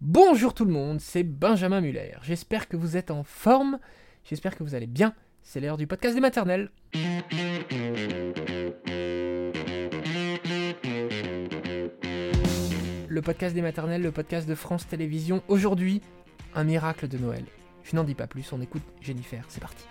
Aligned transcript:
Bonjour 0.00 0.54
tout 0.54 0.64
le 0.64 0.70
monde, 0.70 1.00
c'est 1.00 1.24
Benjamin 1.24 1.80
Muller. 1.80 2.12
J'espère 2.22 2.68
que 2.68 2.76
vous 2.76 2.96
êtes 2.96 3.10
en 3.10 3.24
forme, 3.24 3.80
j'espère 4.22 4.56
que 4.56 4.62
vous 4.62 4.76
allez 4.76 4.86
bien. 4.86 5.12
C'est 5.42 5.58
l'heure 5.58 5.76
du 5.76 5.88
podcast 5.88 6.14
des 6.14 6.20
maternelles. 6.20 6.70
Le 13.08 13.20
podcast 13.22 13.56
des 13.56 13.62
maternelles, 13.62 14.02
le 14.02 14.12
podcast 14.12 14.48
de 14.48 14.54
France 14.54 14.86
Télévisions. 14.86 15.42
Aujourd'hui, 15.48 16.00
un 16.54 16.62
miracle 16.62 17.08
de 17.08 17.18
Noël. 17.18 17.44
Je 17.82 17.96
n'en 17.96 18.04
dis 18.04 18.14
pas 18.14 18.28
plus, 18.28 18.52
on 18.52 18.60
écoute 18.60 18.84
Jennifer, 19.00 19.44
c'est 19.48 19.60
parti. 19.60 19.84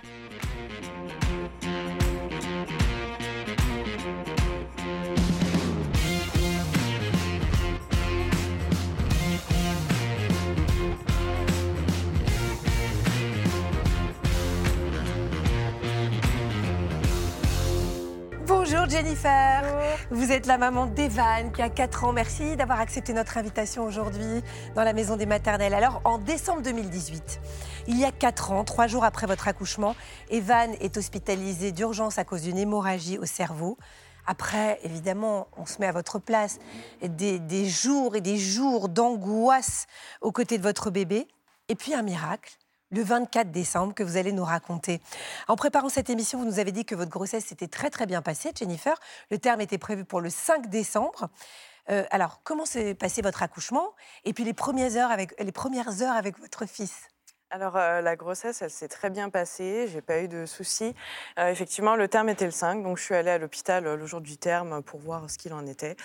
Bonjour 18.88 19.02
Jennifer, 19.02 19.64
vous 20.12 20.32
êtes 20.32 20.46
la 20.46 20.58
maman 20.58 20.86
d'Evan 20.86 21.52
qui 21.52 21.62
a 21.62 21.70
4 21.70 22.06
ans. 22.06 22.14
Merci 22.14 22.56
d'avoir 22.56 22.80
accepté 22.80 23.12
notre 23.12 23.38
invitation 23.38 23.84
aujourd'hui 23.84 24.42
dans 24.76 24.84
la 24.84 24.94
maison 24.94 25.18
des 25.18 25.26
maternelles. 25.26 25.74
Alors 25.74 26.00
en 26.06 26.18
décembre 26.18 26.62
2018, 26.62 27.42
il 27.88 28.00
y 28.00 28.06
a 28.06 28.14
4 28.14 28.54
ans, 28.54 28.64
3 28.64 28.88
jours 28.88 29.04
après 29.04 29.28
votre 29.28 29.50
accouchement, 29.50 29.94
Evan 30.30 30.72
est 30.80 30.96
hospitalisé 30.96 31.74
d'urgence 31.74 32.18
à 32.18 32.24
cause 32.24 32.44
d'une 32.44 32.58
hémorragie 32.58 33.18
au 33.18 33.26
cerveau. 33.26 33.78
Après, 34.26 34.80
évidemment, 34.84 35.48
on 35.58 35.66
se 35.66 35.82
met 35.82 35.88
à 35.88 35.92
votre 35.92 36.20
place, 36.20 36.60
des, 37.02 37.40
des 37.40 37.66
jours 37.66 38.16
et 38.16 38.22
des 38.22 38.38
jours 38.38 38.88
d'angoisse 38.88 39.88
aux 40.22 40.32
côtés 40.32 40.58
de 40.58 40.64
votre 40.64 40.92
bébé. 40.92 41.28
Et 41.68 41.76
puis 41.76 41.94
un 41.94 42.04
miracle, 42.04 42.58
le 42.92 43.04
24 43.04 43.52
décembre 43.52 43.94
que 43.94 44.04
vous 44.04 44.18
allez 44.18 44.32
nous 44.32 44.44
raconter. 44.44 45.02
En 45.48 45.56
préparant 45.56 45.90
cette 45.90 46.10
émission, 46.10 46.40
vous 46.40 46.46
nous 46.46 46.60
avez 46.60 46.72
dit 46.72 46.86
que 46.86 46.96
votre 46.96 47.12
grossesse 47.12 47.46
s'était 47.46 47.68
très 47.68 47.90
très 47.90 48.06
bien 48.06 48.22
passée, 48.22 48.52
Jennifer. 48.56 48.98
Le 49.32 49.38
terme 49.38 49.62
était 49.62 49.78
prévu 49.78 50.06
pour 50.06 50.22
le 50.22 50.30
5 50.30 50.70
décembre. 50.70 51.30
Euh, 51.90 52.04
alors, 52.12 52.42
comment 52.44 52.66
s'est 52.66 52.96
passé 52.96 53.22
votre 53.22 53.44
accouchement 53.44 53.94
Et 54.26 54.34
puis 54.34 54.44
les 54.44 54.54
premières 54.54 54.96
heures 54.98 55.12
avec, 55.12 55.34
les 55.42 55.52
premières 55.52 56.02
heures 56.02 56.16
avec 56.16 56.38
votre 56.40 56.66
fils? 56.66 57.08
Alors, 57.50 57.76
la 57.76 58.16
grossesse, 58.16 58.62
elle 58.62 58.70
s'est 58.70 58.90
très 58.90 59.10
bien 59.10 59.30
passée, 59.30 59.88
j'ai 59.88 60.02
pas 60.02 60.22
eu 60.22 60.28
de 60.28 60.46
soucis. 60.46 60.94
Effectivement, 61.38 61.96
le 61.96 62.08
terme 62.08 62.30
était 62.30 62.46
le 62.46 62.52
5, 62.52 62.84
donc 62.84 62.98
je 62.98 63.04
suis 63.04 63.16
allée 63.16 63.32
à 63.32 63.38
l'hôpital 63.38 63.86
le 63.86 64.06
jour 64.06 64.20
du 64.20 64.38
terme 64.38 64.84
pour 64.84 65.00
voir 65.00 65.30
ce 65.30 65.38
qu'il 65.38 65.54
en 65.54 65.66
était. 65.66 65.96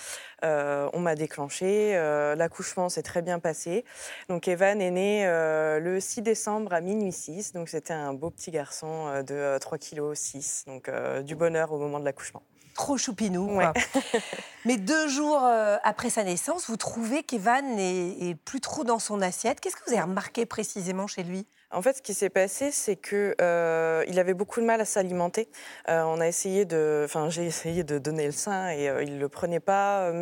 On 0.43 1.01
m'a 1.01 1.15
déclenché, 1.15 1.95
l'accouchement 2.37 2.89
s'est 2.89 3.03
très 3.03 3.23
bien 3.23 3.41
passé. 3.41 3.85
Donc, 4.29 4.47
Evan 4.47 4.81
est 4.81 4.91
né 4.91 5.25
le 5.27 5.99
6 6.01 6.23
décembre 6.23 6.73
à 6.73 6.81
minuit 6.81 7.13
6, 7.13 7.53
donc 7.53 7.69
c'était 7.69 7.93
un 7.93 8.15
beau 8.15 8.31
petit 8.31 8.53
garçon 8.53 9.23
de 9.23 9.59
3 9.59 9.79
kg 9.79 10.15
6, 10.15 10.65
donc 10.69 10.91
du 11.25 11.35
bonheur 11.35 11.73
au 11.73 11.79
moment 11.79 11.99
de 11.99 12.05
l'accouchement. 12.05 12.43
Trop 12.75 12.97
choupinou. 12.97 13.57
Ouais. 13.57 13.71
quoi. 13.73 14.03
Mais 14.65 14.77
deux 14.77 15.09
jours 15.09 15.43
euh, 15.43 15.77
après 15.83 16.11
sa 16.11 16.25
naissance, 16.25 16.69
vous 16.69 16.77
trouvez 16.77 17.23
qu'Evan 17.23 17.79
est, 17.79 18.29
est 18.31 18.35
plus 18.35 18.61
trop 18.61 18.85
dans 18.85 18.99
son 18.99 19.21
assiette. 19.21 19.61
Qu'est-ce 19.61 19.77
que 19.77 19.83
vous 19.87 19.93
avez 19.93 20.03
remarqué 20.03 20.47
précisément 20.47 21.07
chez 21.07 21.23
lui? 21.25 21.47
En 21.73 21.81
fait, 21.81 21.97
ce 21.97 22.03
qui 22.03 22.13
s'est 22.13 22.29
passé, 22.29 22.71
c'est 22.71 22.97
que 22.97 23.35
euh, 23.41 24.05
il 24.07 24.19
avait 24.19 24.35
beaucoup 24.35 24.61
de 24.61 24.67
mal 24.67 24.81
à 24.83 24.85
s'alimenter. 24.85 25.49
Euh, 25.89 26.03
on 26.03 26.21
a 26.21 26.29
essayé 26.29 26.67
de, 26.67 27.03
enfin, 27.05 27.31
j'ai 27.31 27.47
essayé 27.47 27.83
de 27.83 27.99
donner 27.99 28.27
le 28.27 28.33
sein 28.33 28.69
et 28.69 28.91
euh, 28.91 29.03
il 29.03 29.19
le 29.19 29.29
prenait 29.31 29.61
pas. 29.61 30.13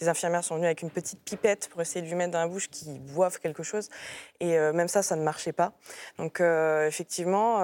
Les 0.00 0.08
infirmières 0.08 0.44
sont 0.44 0.54
venues 0.54 0.66
avec 0.66 0.82
une 0.82 0.90
petite 0.90 1.20
pipette 1.24 1.68
pour 1.68 1.80
essayer 1.80 2.00
de 2.00 2.06
lui 2.06 2.14
mettre 2.14 2.30
dans 2.30 2.38
la 2.38 2.46
bouche 2.46 2.68
qu'il 2.68 3.00
boive 3.00 3.40
quelque 3.40 3.64
chose. 3.64 3.88
Et 4.38 4.56
euh, 4.56 4.72
même 4.72 4.86
ça, 4.88 5.02
ça 5.02 5.16
ne 5.16 5.22
marchait 5.22 5.52
pas. 5.52 5.72
Donc, 6.18 6.40
effectivement, 6.40 7.58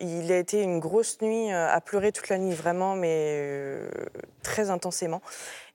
il 0.00 0.32
a 0.32 0.38
été 0.38 0.62
une 0.62 0.78
grosse 0.78 1.20
nuit 1.20 1.50
à 1.50 1.80
pleurer 1.80 2.12
toute 2.12 2.28
la 2.28 2.38
nuit, 2.38 2.54
vraiment, 2.54 2.94
mais 2.94 3.80
très 4.42 4.70
intensément. 4.70 5.20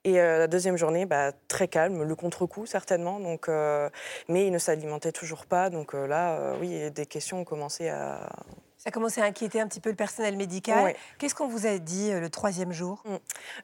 Et 0.05 0.19
euh, 0.19 0.37
la 0.37 0.47
deuxième 0.47 0.75
journée, 0.77 1.05
bah, 1.05 1.31
très 1.47 1.67
calme, 1.67 2.03
le 2.03 2.15
contre-coup 2.15 2.65
certainement. 2.65 3.19
Donc, 3.19 3.47
euh, 3.47 3.89
mais 4.27 4.45
il 4.47 4.51
ne 4.51 4.59
s'alimentait 4.59 5.13
toujours 5.13 5.45
pas. 5.45 5.69
Donc 5.69 5.95
euh, 5.95 6.07
là, 6.07 6.53
oui, 6.59 6.91
des 6.91 7.05
questions 7.05 7.39
ont 7.41 7.45
commencé 7.45 7.89
à. 7.89 8.29
Ça 8.77 8.89
a 8.89 8.91
commencé 8.91 9.21
à 9.21 9.23
inquiéter 9.23 9.61
un 9.61 9.67
petit 9.69 9.79
peu 9.79 9.89
le 9.89 9.95
personnel 9.95 10.35
médical. 10.35 10.93
Qu'est-ce 11.17 11.35
qu'on 11.35 11.47
vous 11.47 11.67
a 11.67 11.77
dit 11.77 12.11
le 12.11 12.29
troisième 12.29 12.73
jour? 12.73 13.01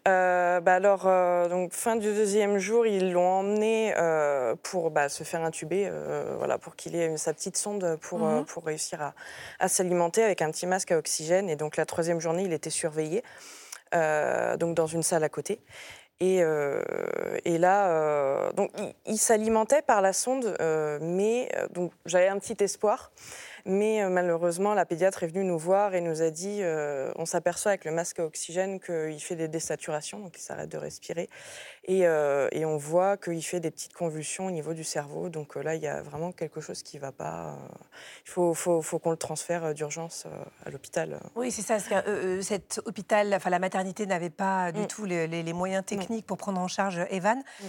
Euh, 0.07 0.61
bah 0.61 0.75
alors, 0.75 1.03
donc 1.49 1.73
fin 1.73 1.97
du 1.97 2.07
deuxième 2.07 2.57
jour, 2.57 2.87
ils 2.87 3.11
l'ont 3.11 3.27
emmené 3.39 3.93
pour 4.63 4.91
bah, 4.91 5.09
se 5.09 5.25
faire 5.25 5.43
intuber, 5.43 5.91
voilà, 6.37 6.57
pour 6.57 6.77
qu'il 6.77 6.95
ait 6.95 7.17
sa 7.17 7.33
petite 7.33 7.57
sonde 7.57 7.97
pour, 7.99 8.19
Mhm. 8.19 8.45
pour 8.45 8.63
réussir 8.63 9.01
à, 9.01 9.13
à 9.59 9.67
s'alimenter 9.67 10.23
avec 10.23 10.41
un 10.41 10.51
petit 10.51 10.65
masque 10.67 10.93
à 10.93 10.97
oxygène. 10.97 11.49
Et 11.49 11.57
donc 11.57 11.75
la 11.75 11.85
troisième 11.85 12.21
journée, 12.21 12.43
il 12.43 12.53
était 12.53 12.69
surveillé, 12.69 13.21
euh, 13.93 14.55
donc 14.55 14.73
dans 14.73 14.87
une 14.87 15.03
salle 15.03 15.25
à 15.25 15.29
côté. 15.29 15.59
Et, 16.21 16.39
euh, 16.41 16.81
et 17.45 17.57
là, 17.57 17.89
euh, 17.91 18.51
donc 18.51 18.71
il, 19.05 19.17
s'alimentait 19.17 19.81
par 19.81 20.01
la 20.01 20.11
sonde, 20.11 20.53
euh, 20.59 20.99
mais 21.01 21.49
donc 21.73 21.93
j'avais 22.05 22.27
un 22.27 22.37
petit 22.39 22.61
espoir. 22.61 23.11
Mais 23.65 24.01
euh, 24.03 24.09
malheureusement, 24.09 24.73
la 24.73 24.85
pédiatre 24.85 25.23
est 25.23 25.27
venue 25.27 25.43
nous 25.43 25.57
voir 25.59 25.93
et 25.95 26.01
nous 26.01 26.21
a 26.21 26.29
dit 26.29 26.59
euh, 26.61 27.11
on 27.15 27.25
s'aperçoit 27.25 27.71
avec 27.71 27.85
le 27.85 27.91
masque 27.91 28.19
à 28.19 28.25
oxygène 28.25 28.79
qu'il 28.79 29.19
fait 29.21 29.35
des 29.35 29.47
désaturations, 29.47 30.19
donc 30.19 30.37
il 30.37 30.41
s'arrête 30.41 30.69
de 30.69 30.77
respirer. 30.77 31.29
Et, 31.85 32.05
euh, 32.07 32.47
et 32.51 32.65
on 32.65 32.77
voit 32.77 33.17
qu'il 33.17 33.43
fait 33.43 33.59
des 33.59 33.71
petites 33.71 33.93
convulsions 33.93 34.45
au 34.47 34.51
niveau 34.51 34.73
du 34.73 34.83
cerveau. 34.83 35.29
Donc 35.29 35.55
là, 35.55 35.75
il 35.75 35.81
y 35.81 35.87
a 35.87 36.01
vraiment 36.01 36.31
quelque 36.31 36.61
chose 36.61 36.83
qui 36.83 36.97
ne 36.97 37.01
va 37.01 37.11
pas. 37.11 37.57
il 38.25 38.29
faut, 38.29 38.53
faut, 38.53 38.81
faut 38.81 38.99
qu'on 38.99 39.11
le 39.11 39.17
transfère 39.17 39.73
d'urgence 39.73 40.27
à 40.65 40.69
l'hôpital. 40.69 41.19
Oui, 41.35 41.51
c'est 41.51 41.61
ça. 41.61 41.77
que, 41.79 42.41
cet 42.41 42.81
hôpital, 42.85 43.33
enfin 43.33 43.49
la 43.49 43.59
maternité 43.59 44.05
n'avait 44.05 44.29
pas 44.29 44.71
du 44.71 44.81
Mm. 44.81 44.87
tout 44.87 45.05
les, 45.05 45.27
les- 45.27 45.43
les 45.43 45.53
moyens 45.53 45.83
techniques 45.85 46.25
pour 46.25 46.37
prendre 46.37 46.59
en 46.61 46.67
charge 46.67 46.99
Evan. 47.09 47.37
Mm. 47.39 47.65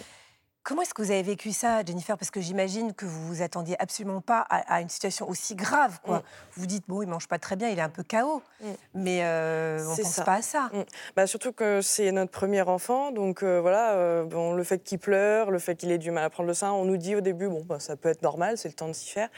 Comment 0.63 0.83
est-ce 0.83 0.93
que 0.93 1.01
vous 1.01 1.11
avez 1.11 1.23
vécu 1.23 1.53
ça, 1.53 1.83
Jennifer? 1.85 2.19
Parce 2.19 2.31
que 2.31 2.41
j'imagine 2.41 2.93
que 2.93 3.07
vous 3.07 3.27
vous 3.27 3.43
attendiez 3.43 3.81
absolument 3.81 4.21
pas 4.21 4.41
à, 4.51 4.75
à 4.75 4.81
une 4.83 4.91
situation 4.91 5.27
aussi 5.29 5.55
grave. 5.55 6.01
Quoi. 6.03 6.19
Mm. 6.19 6.23
Vous 6.53 6.61
vous 6.61 6.67
dites, 6.67 6.85
bon, 6.87 7.01
il 7.01 7.09
mange 7.09 7.29
pas 7.29 7.39
très 7.39 7.57
bien, 7.57 7.71
il 7.71 7.79
est 7.79 7.83
un 7.83 7.89
peu 7.89 8.03
KO. 8.03 8.43
Mm. 8.61 8.67
Mais 8.95 9.21
euh, 9.25 9.83
on 9.89 9.95
C'est 9.95 10.03
pense 10.03 10.13
ça. 10.13 10.25
pas 10.25 10.35
à 10.35 10.43
ça. 10.43 10.71
Bah, 11.17 11.27
surtout 11.27 11.53
que 11.53 11.81
c'est 11.81 12.13
notre 12.13 12.31
premier 12.31 12.61
enfant, 12.61 13.11
donc 13.11 13.43
euh, 13.43 13.59
voilà, 13.61 13.93
euh, 13.93 14.25
bon, 14.25 14.53
le 14.53 14.63
fait 14.63 14.81
qu'il 14.81 14.99
pleure, 14.99 15.51
le 15.51 15.59
fait 15.59 15.77
qu'il 15.77 15.91
ait 15.93 15.99
du 15.99 16.11
mal 16.11 16.25
à 16.25 16.31
prendre 16.31 16.47
le 16.47 16.55
sein, 16.55 16.71
on 16.73 16.85
nous 16.85 16.99
dit 16.99 17.17
au 17.17 17.23
début, 17.23 17.49
bon, 17.49 17.65
bah, 17.65 17.81
ça 17.81 17.97
peut 17.97 18.11
être 18.11 18.23
normal, 18.23 18.59
c'est 18.59 18.69
le 18.69 18.75
temps 18.75 18.89
de 18.89 18.93
s'y 18.93 19.09
faire. 19.09 19.31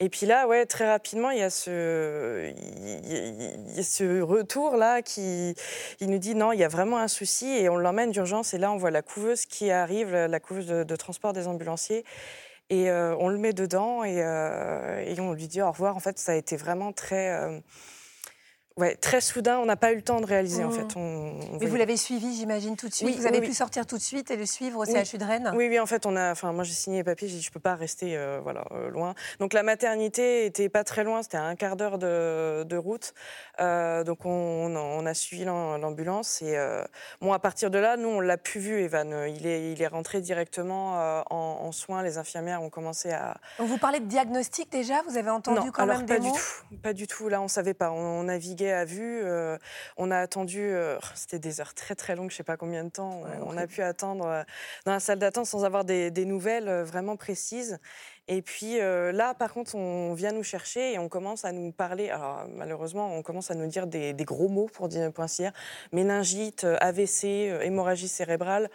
Et 0.00 0.08
puis 0.08 0.26
là, 0.26 0.46
ouais, 0.46 0.64
très 0.64 0.88
rapidement, 0.88 1.30
il 1.30 1.38
y 1.40 1.42
a 1.42 1.50
ce, 1.50 2.52
il 2.56 3.76
y 3.76 3.80
a- 3.80 3.82
ce 3.82 4.20
retour-là 4.20 5.02
qui 5.02 5.54
il 6.00 6.08
nous 6.10 6.18
dit 6.18 6.36
non, 6.36 6.52
il 6.52 6.60
y 6.60 6.64
a 6.64 6.68
vraiment 6.68 6.98
un 6.98 7.08
souci 7.08 7.46
et 7.46 7.68
on 7.68 7.76
l'emmène 7.76 8.12
d'urgence. 8.12 8.54
Et 8.54 8.58
là, 8.58 8.70
on 8.70 8.76
voit 8.76 8.92
la 8.92 9.02
couveuse 9.02 9.44
qui 9.46 9.70
arrive, 9.72 10.14
la 10.14 10.40
couveuse 10.40 10.66
de, 10.68 10.96
transport 10.96 11.32
des 11.32 11.48
ambulanciers. 11.48 12.04
Et 12.70 12.90
euh, 12.90 13.16
on 13.18 13.28
le 13.28 13.38
met 13.38 13.52
dedans 13.52 14.04
et, 14.04 14.22
euh, 14.22 15.00
et 15.00 15.18
on 15.20 15.32
lui 15.32 15.48
dit 15.48 15.62
au 15.62 15.70
revoir. 15.70 15.96
En 15.96 16.00
fait, 16.00 16.18
ça 16.18 16.32
a 16.32 16.34
été 16.36 16.56
vraiment 16.56 16.92
très, 16.92 17.30
euh, 17.32 17.58
ouais, 18.78 18.96
très 18.96 19.20
soudain. 19.20 19.58
On 19.58 19.66
n'a 19.66 19.76
pas 19.76 19.92
eu 19.92 19.96
le 19.96 20.02
temps 20.02 20.20
de 20.20 20.26
réaliser, 20.26 20.64
en 20.64 20.68
Mhm. 20.68 20.72
fait. 20.74 20.96
On- 20.96 21.00
on 21.54 21.58
Mais 21.60 21.66
vous 21.66 21.76
l'avez 21.76 21.96
suivi, 21.96 22.34
j'imagine, 22.36 22.76
tout 22.76 22.88
de 22.88 22.94
suite. 22.94 23.06
Oui, 23.08 23.14
vous 23.16 23.26
avez 23.26 23.38
oui, 23.38 23.44
pu 23.44 23.50
oui. 23.50 23.54
sortir 23.54 23.84
tout 23.86 23.96
de 23.96 24.02
suite 24.02 24.30
et 24.30 24.36
le 24.36 24.46
suivre 24.46 24.80
au. 24.80 24.84
CHU 24.84 25.18
de 25.18 25.24
Rennes 25.24 25.52
Oui, 25.54 25.68
oui, 25.68 25.78
en 25.78 25.86
fait, 25.86 26.06
on 26.06 26.16
a, 26.16 26.30
enfin, 26.32 26.52
moi 26.52 26.64
j'ai 26.64 26.72
signé 26.72 26.98
les 26.98 27.04
papiers, 27.04 27.28
j'ai 27.28 27.36
dit 27.36 27.42
je 27.42 27.50
peux 27.50 27.60
pas 27.60 27.74
rester, 27.74 28.16
euh, 28.16 28.40
voilà, 28.42 28.64
euh, 28.72 28.88
loin. 28.90 29.14
Donc 29.40 29.52
la 29.52 29.62
maternité 29.62 30.46
était 30.46 30.68
pas 30.68 30.84
très 30.84 31.04
loin, 31.04 31.22
c'était 31.22 31.36
à 31.36 31.44
un 31.44 31.56
quart 31.56 31.76
d'heure 31.76 31.98
de, 31.98 32.64
de 32.64 32.76
route. 32.76 33.12
Euh, 33.60 34.04
donc 34.04 34.24
on, 34.24 34.74
on 34.76 35.06
a 35.06 35.14
suivi 35.14 35.44
l'am- 35.44 35.80
l'ambulance 35.80 36.42
et 36.42 36.56
bon, 37.20 37.32
à 37.32 37.38
partir 37.38 37.70
de 37.70 37.78
là, 37.78 37.96
nous 37.96 38.08
on 38.08 38.20
l'a 38.20 38.36
plus 38.38 38.60
vu, 38.60 38.80
Evan. 38.82 39.12
Il 39.28 39.46
est, 39.46 39.72
il 39.72 39.82
est 39.82 39.86
rentré 39.86 40.20
directement 40.20 41.22
en, 41.30 41.34
en 41.66 41.72
soins. 41.72 42.02
Les 42.02 42.18
infirmières 42.18 42.62
ont 42.62 42.70
commencé 42.70 43.10
à. 43.10 43.36
On 43.58 43.64
vous 43.64 43.78
parlait 43.78 44.00
de 44.00 44.06
diagnostic 44.06 44.70
déjà? 44.70 45.02
Vous 45.08 45.16
avez 45.16 45.30
entendu 45.30 45.58
non, 45.66 45.72
quand 45.72 45.82
alors 45.82 45.98
même 45.98 46.06
pas 46.06 46.14
des 46.14 46.20
du 46.20 46.28
mots? 46.28 46.34
tout, 46.34 46.76
pas 46.82 46.92
du 46.92 47.06
tout. 47.06 47.28
Là, 47.28 47.40
on 47.40 47.48
savait 47.48 47.74
pas. 47.74 47.90
On, 47.90 48.20
on 48.20 48.22
naviguait 48.24 48.67
à 48.72 48.84
vue. 48.84 49.20
euh, 49.22 49.58
on 49.96 50.10
a 50.10 50.18
attendu. 50.18 50.60
euh, 50.60 50.98
c'était 51.14 51.38
des 51.38 51.60
heures 51.60 51.74
très 51.74 51.94
très 51.94 52.16
longues, 52.16 52.30
je 52.30 52.36
sais 52.36 52.42
pas 52.44 52.56
combien 52.56 52.84
de 52.84 52.90
temps. 52.90 53.22
Ouais, 53.22 53.30
on 53.44 53.56
a 53.56 53.66
pu 53.66 53.82
attendre 53.82 54.24
euh, 54.26 54.42
dans 54.84 54.92
la 54.92 55.00
salle 55.00 55.18
d'attente 55.18 55.46
sans 55.46 55.64
avoir 55.64 55.84
des, 55.84 56.10
des 56.10 56.24
nouvelles 56.24 56.68
euh, 56.68 56.84
vraiment 56.84 57.16
précises. 57.16 57.78
Et 58.28 58.42
puis 58.42 58.78
euh, 58.78 59.10
là, 59.10 59.32
par 59.32 59.54
contre, 59.54 59.74
on 59.74 60.12
vient 60.12 60.32
nous 60.32 60.42
chercher 60.42 60.92
et 60.92 60.98
on 60.98 61.08
commence 61.08 61.46
à 61.46 61.52
nous 61.52 61.72
parler. 61.72 62.10
Alors 62.10 62.44
malheureusement, 62.54 63.14
on 63.14 63.22
commence 63.22 63.50
à 63.50 63.54
nous 63.54 63.66
dire 63.66 63.86
des, 63.86 64.14
gros 64.20 64.48
mots 64.48 64.68
pour 64.72 64.88
dire 64.88 65.10
dire 65.10 65.52
méningite, 65.92 66.64
euh, 66.64 66.76
AVC, 66.80 67.24
euh, 67.24 67.62
hémorragie 67.62 68.08
cérébrale, 68.08 68.68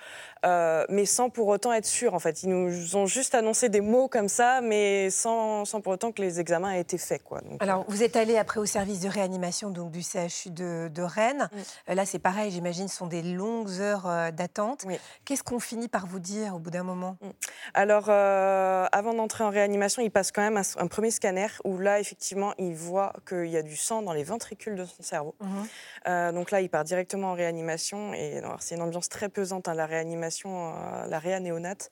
mais 0.43 1.05
sans 1.05 1.29
pour 1.29 1.47
autant 1.47 1.71
être 1.71 1.85
sûr. 1.85 2.15
En 2.15 2.19
fait, 2.19 2.43
ils 2.43 2.49
nous 2.49 2.95
ont 2.95 3.05
juste 3.05 3.35
annoncé 3.35 3.69
des 3.69 3.81
mots 3.81 4.07
comme 4.07 4.27
ça, 4.27 4.61
mais 4.61 5.09
sans, 5.11 5.65
sans 5.65 5.81
pour 5.81 5.93
autant 5.93 6.11
que 6.11 6.21
les 6.21 6.39
examens 6.39 6.71
aient 6.71 6.81
été 6.81 6.97
faits. 6.97 7.23
Quoi. 7.23 7.41
Alors 7.59 7.85
vous 7.87 8.01
êtes 8.01 8.15
allé 8.15 8.37
après 8.37 8.59
au 8.59 8.65
service 8.65 9.01
de 9.01 9.09
réanimation 9.09 9.69
donc 9.69 9.91
du 9.91 10.01
CHU 10.01 10.49
de, 10.49 11.01
Rennes. 11.03 11.49
Là, 11.87 12.05
c'est 12.05 12.19
pareil, 12.19 12.49
j'imagine, 12.49 12.87
ce 12.87 12.97
sont 12.97 13.07
des 13.07 13.21
longues 13.21 13.69
heures 13.79 14.31
d'attente. 14.31 14.85
Qu'est-ce 15.25 15.43
qu'on 15.43 15.59
finit 15.59 15.89
par 15.89 16.07
vous 16.07 16.19
dire 16.19 16.55
au 16.55 16.59
bout 16.59 16.71
d'un 16.71 16.83
moment? 16.83 17.17
Mm. 17.21 17.29
Alors, 17.73 18.09
avant 18.09 19.13
d'entrer 19.13 19.43
en 19.43 19.49
réanimation, 19.49 20.01
il 20.01 20.11
passe 20.11 20.31
quand 20.31 20.41
même 20.41 20.61
un, 20.77 20.87
premier 20.87 21.11
scanner 21.11 21.47
où 21.63 21.77
là, 21.77 21.99
effectivement, 21.99 22.53
il 22.57 22.75
voit 22.75 23.13
qu'il 23.27 23.47
y 23.47 23.57
a 23.57 23.61
du 23.61 23.75
sang 23.75 24.01
dans 24.01 24.13
les 24.13 24.23
ventricules 24.23 24.75
de 24.75 24.85
son 24.85 25.03
cerveau. 25.03 25.35
Mhm. 25.39 25.67
Euh, 26.07 26.31
donc 26.31 26.51
là, 26.51 26.61
il 26.61 26.69
part 26.69 26.83
directement 26.83 27.31
en 27.31 27.33
réanimation. 27.33 28.13
Et 28.13 28.41
c'est 28.59 28.75
une 28.75 28.81
ambiance 28.81 29.09
très 29.09 29.29
pesante, 29.29 29.67
hein, 29.67 29.73
la 29.73 29.85
réanimation, 29.85 30.73
euh, 30.75 31.07
la 31.07 31.19
réa 31.19 31.39
néonate. 31.39 31.89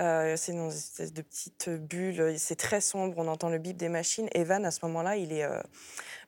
Euh, 0.00 0.36
c'est 0.36 0.52
une 0.52 0.68
espèce 0.68 1.12
de 1.12 1.22
petite 1.22 1.68
bulle, 1.68 2.34
c'est 2.38 2.56
très 2.56 2.80
sombre, 2.80 3.14
on 3.18 3.28
entend 3.28 3.48
le 3.48 3.58
bip 3.58 3.76
des 3.76 3.88
machines. 3.88 4.28
Evan, 4.34 4.64
à 4.64 4.70
ce 4.70 4.80
moment-là, 4.82 5.16
il 5.16 5.32
est 5.32 5.46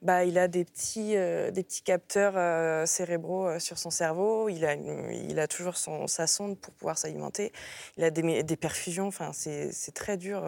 bah, 0.03 0.25
il 0.25 0.39
a 0.39 0.49
des 0.49 0.65
petits, 0.65 1.17
euh, 1.17 1.51
des 1.51 1.63
petits 1.63 1.83
capteurs 1.83 2.35
euh, 2.37 2.87
cérébraux 2.87 3.47
euh, 3.47 3.59
sur 3.59 3.79
son 3.79 3.91
cerveau. 3.91 4.49
Il 4.49 4.65
a, 4.65 4.75
il 4.75 5.39
a 5.39 5.49
toujours 5.49 5.77
son, 5.77 6.07
sa 6.07 6.27
sonde 6.27 6.59
pour 6.59 6.73
pouvoir 6.75 6.99
s'alimenter. 6.99 7.53
Il 7.97 8.05
a 8.05 8.11
des, 8.11 8.43
des 8.43 8.57
perfusions. 8.57 9.07
Enfin, 9.07 9.31
c'est 9.33 9.95
très 9.95 10.17
dur 10.17 10.45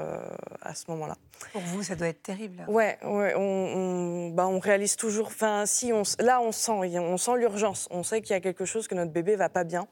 à 0.63 0.75
ce 0.75 0.85
moment-là. 0.91 1.17
Pour 1.53 1.63
vous, 1.63 1.83
ça 1.83 1.95
doit 1.95 2.09
être 2.09 2.23
terrible. 2.23 2.65
Ouais, 2.69 2.99
ouais 3.05 3.35
on, 3.37 3.41
on, 3.41 4.29
bah, 4.31 4.47
on 4.47 4.59
réalise 4.59 4.97
toujours. 4.97 5.29
Enfin, 5.29 5.67
si 5.67 5.93
on, 5.93 6.03
là, 6.19 6.41
on 6.41 6.53
sent, 6.53 6.73
on 6.73 7.17
sent 7.17 7.37
l'urgence. 7.39 7.89
On 7.91 8.03
sait 8.03 8.21
qu'il 8.21 8.33
y 8.33 8.37
a 8.37 8.41
quelque 8.41 8.65
chose 8.65 8.89
que 8.89 8.95
notre 8.95 9.13
bébé 9.13 9.37
va 9.37 9.49
pas 9.49 9.65
bien. 9.65 9.89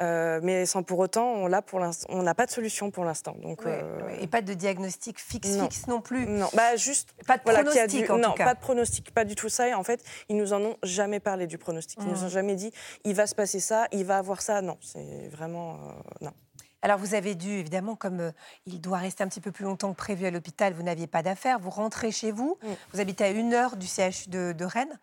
Euh, 0.00 0.38
mais 0.42 0.64
sans 0.64 0.82
pour 0.82 0.98
autant, 1.00 1.32
on 1.32 1.48
n'a 1.48 2.34
pas 2.34 2.46
de 2.46 2.50
solution 2.50 2.90
pour 2.90 3.04
l'instant. 3.04 3.34
Donc, 3.42 3.66
euh, 3.66 4.08
Et 4.20 4.28
pas 4.28 4.42
de 4.42 4.54
diagnostic 4.54 5.18
fixe 5.18 5.56
non. 5.56 5.64
fixe 5.64 5.86
non 5.88 6.00
plus. 6.00 6.26
Non, 6.26 6.48
bah 6.54 6.76
juste 6.76 7.14
pas 7.26 7.36
de 7.36 7.42
pronostic 7.42 8.08
en 8.10 8.18
non, 8.18 8.30
tout 8.30 8.34
cas. 8.34 8.44
pas 8.44 8.54
de 8.54 8.60
pronostic, 8.60 9.12
pas 9.12 9.24
du 9.24 9.34
tout 9.34 9.48
ça. 9.48 9.68
Et 9.68 9.74
en 9.74 9.82
fait, 9.82 10.04
ils 10.28 10.36
nous 10.36 10.52
en 10.52 10.62
ont 10.62 10.76
jamais 10.84 11.18
parlé 11.18 11.46
du 11.46 11.58
pronostic. 11.58 11.98
Ils 12.00 12.08
nous 12.08 12.22
ont 12.22 12.26
mmh. 12.26 12.30
jamais 12.30 12.54
dit, 12.54 12.72
il 13.04 13.14
va 13.14 13.26
se 13.26 13.34
passer 13.34 13.58
ça, 13.58 13.88
il 13.90 14.04
va 14.04 14.18
avoir 14.18 14.40
ça. 14.40 14.62
Non, 14.62 14.78
c'est 14.80 15.28
vraiment 15.28 15.74
euh, 15.74 15.76
non. 16.20 16.32
Alors 16.80 16.98
vous 16.98 17.14
avez 17.14 17.34
dû, 17.34 17.50
évidemment, 17.50 17.96
comme 17.96 18.32
il 18.66 18.80
doit 18.80 18.98
rester 18.98 19.24
un 19.24 19.28
petit 19.28 19.40
peu 19.40 19.50
plus 19.50 19.64
longtemps 19.64 19.90
que 19.90 19.96
prévu 19.96 20.26
à 20.26 20.30
l'hôpital, 20.30 20.74
vous 20.74 20.84
n'aviez 20.84 21.08
pas 21.08 21.24
d'affaires, 21.24 21.58
vous 21.58 21.70
rentrez 21.70 22.12
chez 22.12 22.30
vous, 22.30 22.56
mmh. 22.62 22.66
vous 22.92 23.00
habitez 23.00 23.24
à 23.24 23.30
une 23.30 23.52
heure 23.52 23.76
du 23.76 23.88
CHU 23.88 24.28
de, 24.28 24.64
Rennes. 24.64 24.96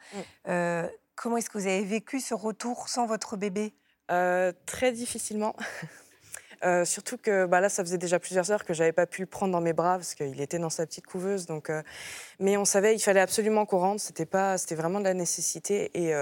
Mmh. 0.47 0.87
comment 1.15 1.35
est-ce 1.35 1.49
que 1.49 1.57
vous 1.57 1.67
avez 1.67 1.83
vécu 1.83 2.21
ce 2.21 2.33
retour 2.33 2.87
sans 2.87 3.05
votre 3.07 3.35
bébé? 3.35 3.73
Euh, 4.11 4.51
très 4.65 4.91
difficilement. 4.91 5.55
Euh, 6.63 6.85
surtout 6.85 7.17
que 7.17 7.45
bah 7.45 7.59
là, 7.59 7.69
ça 7.69 7.83
faisait 7.83 7.97
déjà 7.97 8.17
plusieurs 8.17 8.49
heures 8.49 8.63
que 8.63 8.73
j'avais 8.73 8.93
pas 8.93 9.05
pu 9.05 9.21
le 9.21 9.27
prendre 9.27 9.51
dans 9.51 9.61
mes 9.61 9.73
bras 9.73 9.97
parce 9.97 10.15
qu'il 10.15 10.39
était 10.41 10.57
dans 10.57 10.71
sa 10.71 10.87
petite 10.87 11.05
couveuse. 11.05 11.45
Donc, 11.45 11.69
euh, 11.69 11.83
mais 12.39 12.57
on 12.57 12.65
savait, 12.65 12.95
il 12.95 12.99
fallait 12.99 13.19
absolument 13.19 13.65
qu'on 13.67 13.77
rentre. 13.77 14.01
C'était 14.01 14.25
pas, 14.25 14.57
c'était 14.57 14.73
vraiment 14.73 14.99
de 14.99 15.03
la 15.03 15.13
nécessité. 15.13 15.91
Et 15.93 16.13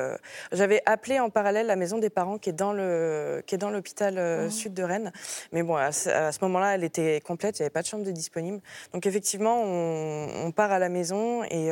j'avais 0.51 0.81
appelé 0.85 1.19
en 1.19 1.29
parallèle 1.29 1.67
la 1.67 1.77
maison 1.77 1.97
des 1.97 2.09
parents 2.09 2.39
qui 2.39 2.49
est 2.49 2.53
dans 2.53 2.73
le, 2.73 3.41
qui 3.45 3.55
est 3.55 3.59
dans 3.59 3.69
l'hôpital 3.69 4.15
mmh. 4.15 4.49
sud 4.49 4.73
de 4.73 4.83
Rennes. 4.83 5.13
Mais 5.53 5.63
bon, 5.63 5.75
à, 5.75 5.91
ce 5.93 6.39
moment-là, 6.41 6.75
elle 6.75 6.83
était 6.83 7.21
complète. 7.21 7.59
Il 7.59 7.61
n'y 7.61 7.65
avait 7.65 7.73
pas 7.73 7.83
de 7.83 7.87
chambre 7.87 8.03
de 8.03 8.11
disponible. 8.11 8.59
Donc 8.91 9.05
effectivement, 9.05 9.61
on, 9.63 10.47
on 10.47 10.51
part 10.51 10.71
à 10.73 10.79
la 10.79 10.89
maison 10.89 11.43
et 11.43 11.71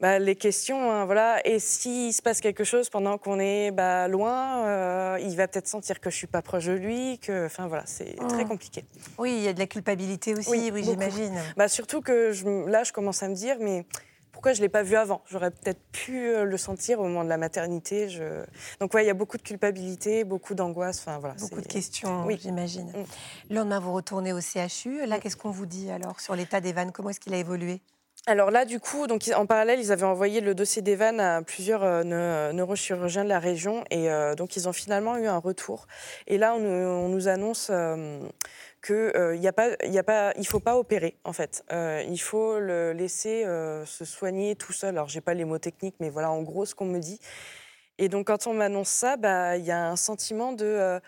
bah, 0.00 0.18
les 0.18 0.34
questions, 0.34 0.90
hein, 0.90 1.04
voilà. 1.04 1.46
Et 1.46 1.58
s'il 1.58 2.12
se 2.12 2.20
passe 2.20 2.40
quelque 2.40 2.64
chose 2.64 2.90
pendant 2.90 3.16
qu'on 3.16 3.38
est 3.38 3.70
bah, 3.70 4.08
loin, 4.08 4.66
euh, 4.66 5.18
il 5.20 5.36
va 5.36 5.46
peut-être 5.46 5.68
sentir 5.68 6.00
que 6.00 6.10
je 6.10 6.16
suis 6.16 6.26
pas 6.26 6.42
proche 6.42 6.66
de 6.66 6.72
lui, 6.72 7.18
que, 7.20 7.46
enfin 7.46 7.68
voilà, 7.68 7.84
c'est 7.86 8.16
très 8.28 8.44
mmh. 8.44 8.48
compliqué. 8.48 8.84
Oui, 9.18 9.34
il 9.36 9.42
y 9.42 9.48
a 9.48 9.52
de 9.52 9.58
la 9.58 9.66
culpabilité 9.66 10.34
aussi, 10.34 10.70
oui, 10.72 10.82
j'imagine. 10.84 11.34
Bah, 11.56 11.68
surtout 11.68 12.00
que 12.00 12.32
je, 12.32 12.68
là, 12.68 12.82
je 12.82 12.92
commence 12.92 13.22
à 13.22 13.28
me 13.28 13.34
dire, 13.34 13.56
mais 13.60 13.86
pourquoi 14.34 14.52
je 14.52 14.60
l'ai 14.60 14.68
pas 14.68 14.82
vu 14.82 14.96
avant? 14.96 15.22
J'aurais 15.30 15.52
peut-être 15.52 15.80
pu 15.92 16.28
euh, 16.28 16.44
le 16.44 16.58
sentir 16.58 16.98
au 16.98 17.04
moment 17.04 17.22
de 17.22 17.28
la 17.28 17.38
maternité. 17.38 18.08
Je... 18.08 18.44
Donc 18.80 18.92
ouais, 18.92 19.04
il 19.04 19.06
y 19.06 19.10
a 19.10 19.14
beaucoup 19.14 19.36
de 19.36 19.42
culpabilité, 19.42 20.24
beaucoup 20.24 20.54
d'angoisse. 20.54 20.98
Enfin 20.98 21.18
voilà. 21.18 21.36
Beaucoup 21.36 21.60
de 21.60 21.66
questions, 21.66 22.26
oui. 22.26 22.38
j'imagine. 22.42 22.88
Mm. 22.88 23.04
Le 23.50 23.54
lendemain, 23.54 23.78
vous 23.78 23.92
retournez 23.92 24.32
au 24.32 24.40
CHU. 24.40 25.06
Là, 25.06 25.16
mm. 25.16 25.20
qu'est-ce 25.20 25.36
qu'on 25.36 25.52
vous 25.52 25.66
dit 25.66 25.88
alors 25.88 26.18
sur 26.20 26.34
l'état 26.34 26.60
d'Evan 26.60 26.90
Comment 26.90 27.10
est-ce 27.10 27.20
qu'il 27.20 27.32
a 27.32 27.38
évolué? 27.38 27.80
Alors 28.26 28.50
là, 28.50 28.64
du 28.64 28.80
coup, 28.80 29.06
donc, 29.06 29.30
en 29.36 29.44
parallèle, 29.44 29.78
ils 29.80 29.92
avaient 29.92 30.06
envoyé 30.06 30.40
le 30.40 30.54
dossier 30.54 30.80
d'Evan 30.80 31.20
à 31.20 31.42
plusieurs 31.42 31.84
euh, 31.84 32.52
neurochirurgiens 32.52 33.22
de 33.22 33.28
la 33.28 33.38
région 33.38 33.84
et 33.90 34.10
euh, 34.10 34.34
donc 34.34 34.56
ils 34.56 34.66
ont 34.66 34.72
finalement 34.72 35.18
eu 35.18 35.26
un 35.26 35.36
retour. 35.36 35.86
Et 36.26 36.38
là, 36.38 36.54
on, 36.54 37.08
nous 37.08 37.28
annonce 37.28 37.68
euh, 37.70 38.18
qu'il 38.82 39.12
il 39.42 40.46
faut 40.46 40.60
pas 40.60 40.78
opérer 40.78 41.18
en 41.24 41.34
fait. 41.34 41.64
il 41.70 42.18
faut 42.18 42.58
le 42.58 42.92
laisser 42.92 43.44
se 43.84 44.04
soigner 44.06 44.56
tout 44.56 44.72
seul. 44.72 44.90
Alors 44.90 45.08
j'ai 45.08 45.20
pas 45.20 45.34
les 45.34 45.44
mots 45.44 45.58
techniques, 45.58 45.96
mais 46.00 46.08
voilà 46.08 46.30
en 46.30 46.42
gros 46.42 46.64
ce 46.64 46.74
qu'on 46.74 46.86
me 46.86 47.00
dit. 47.00 47.20
Et 47.98 48.08
donc 48.08 48.28
quand 48.28 48.46
on 48.46 48.54
m'annonce 48.54 48.88
ça, 48.88 49.16
bah 49.18 49.58
il 49.58 49.64
y 49.64 49.70
a 49.70 49.86
un 49.86 49.96
sentiment 49.96 50.52
de 50.52 50.98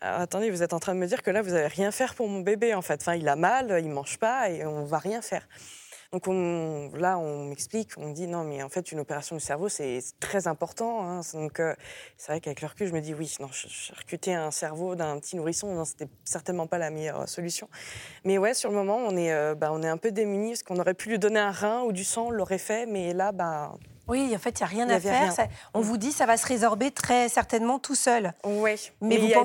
attendez, 0.00 0.50
vous 0.50 0.62
êtes 0.62 0.74
en 0.74 0.80
train 0.80 0.94
de 0.94 1.00
me 1.00 1.06
dire 1.06 1.22
que 1.22 1.30
là, 1.30 1.42
vous 1.42 1.50
n'allez 1.50 1.66
rien 1.66 1.90
faire 1.90 2.14
pour 2.14 2.28
mon 2.28 2.40
bébé, 2.40 2.74
en 2.74 2.82
fait. 2.82 3.04
Il 3.16 3.28
a 3.28 3.36
mal, 3.36 3.80
il 3.82 3.90
mange 3.90 4.18
pas 4.18 4.48
et 4.50 4.64
on 4.64 4.84
va 4.84 4.98
rien 4.98 5.22
faire. 5.22 5.48
Donc 6.10 6.26
là, 6.96 7.18
on 7.18 7.44
m'explique, 7.44 7.90
on 7.98 8.08
dit 8.12 8.26
non, 8.26 8.42
mais 8.42 8.62
en 8.62 8.70
fait, 8.70 8.92
une 8.92 9.00
opération 9.00 9.36
du 9.36 9.42
cerveau, 9.42 9.68
c'est 9.68 10.00
très 10.20 10.48
important. 10.48 11.06
Hein. 11.06 11.20
Donc 11.34 11.60
euh, 11.60 11.74
c'est 12.16 12.32
vrai 12.32 12.40
qu'avec 12.40 12.62
le 12.62 12.68
recul, 12.68 12.86
je 12.86 12.94
me 12.94 13.00
dis 13.02 13.12
oui, 13.12 13.34
non, 13.40 13.48
recruter 13.94 14.32
un 14.32 14.50
cerveau 14.50 14.94
d'un 14.94 15.18
petit 15.18 15.36
nourrisson, 15.36 15.84
c'était 15.84 16.08
certainement 16.24 16.66
pas 16.66 16.78
la 16.78 16.88
meilleure 16.88 17.20
euh, 17.20 17.26
solution. 17.26 17.68
Mais 18.24 18.38
ouais, 18.38 18.54
sur 18.54 18.70
le 18.70 18.76
moment, 18.76 18.96
on 18.96 19.18
est, 19.18 19.32
euh, 19.32 19.54
bah, 19.54 19.68
on 19.70 19.82
est 19.82 19.88
un 19.88 19.98
peu 19.98 20.10
démunis 20.10 20.52
parce 20.52 20.62
qu'on 20.62 20.80
aurait 20.80 20.94
pu 20.94 21.10
lui 21.10 21.18
donner 21.18 21.40
un 21.40 21.50
rein 21.50 21.82
ou 21.82 21.92
du 21.92 22.04
sang, 22.04 22.28
on 22.28 22.30
l'aurait 22.30 22.56
fait, 22.56 22.86
mais 22.86 23.12
là, 23.12 23.32
bah, 23.32 23.74
oui, 24.08 24.32
en 24.34 24.38
fait, 24.38 24.58
il 24.58 24.62
n'y 24.62 24.64
a 24.64 24.66
rien 24.66 24.88
à 24.88 24.98
faire. 24.98 25.34
on 25.74 25.80
vous 25.80 25.98
dit 25.98 26.12
ça 26.12 26.24
va 26.24 26.36
se 26.36 26.46
résorber 26.46 26.90
très 26.90 27.28
certainement 27.28 27.78
tout 27.78 27.94
seul. 27.94 28.32
Oui, 28.44 28.90
mais, 29.02 29.16
il 29.16 29.24
n'y 29.24 29.34
avait, 29.34 29.44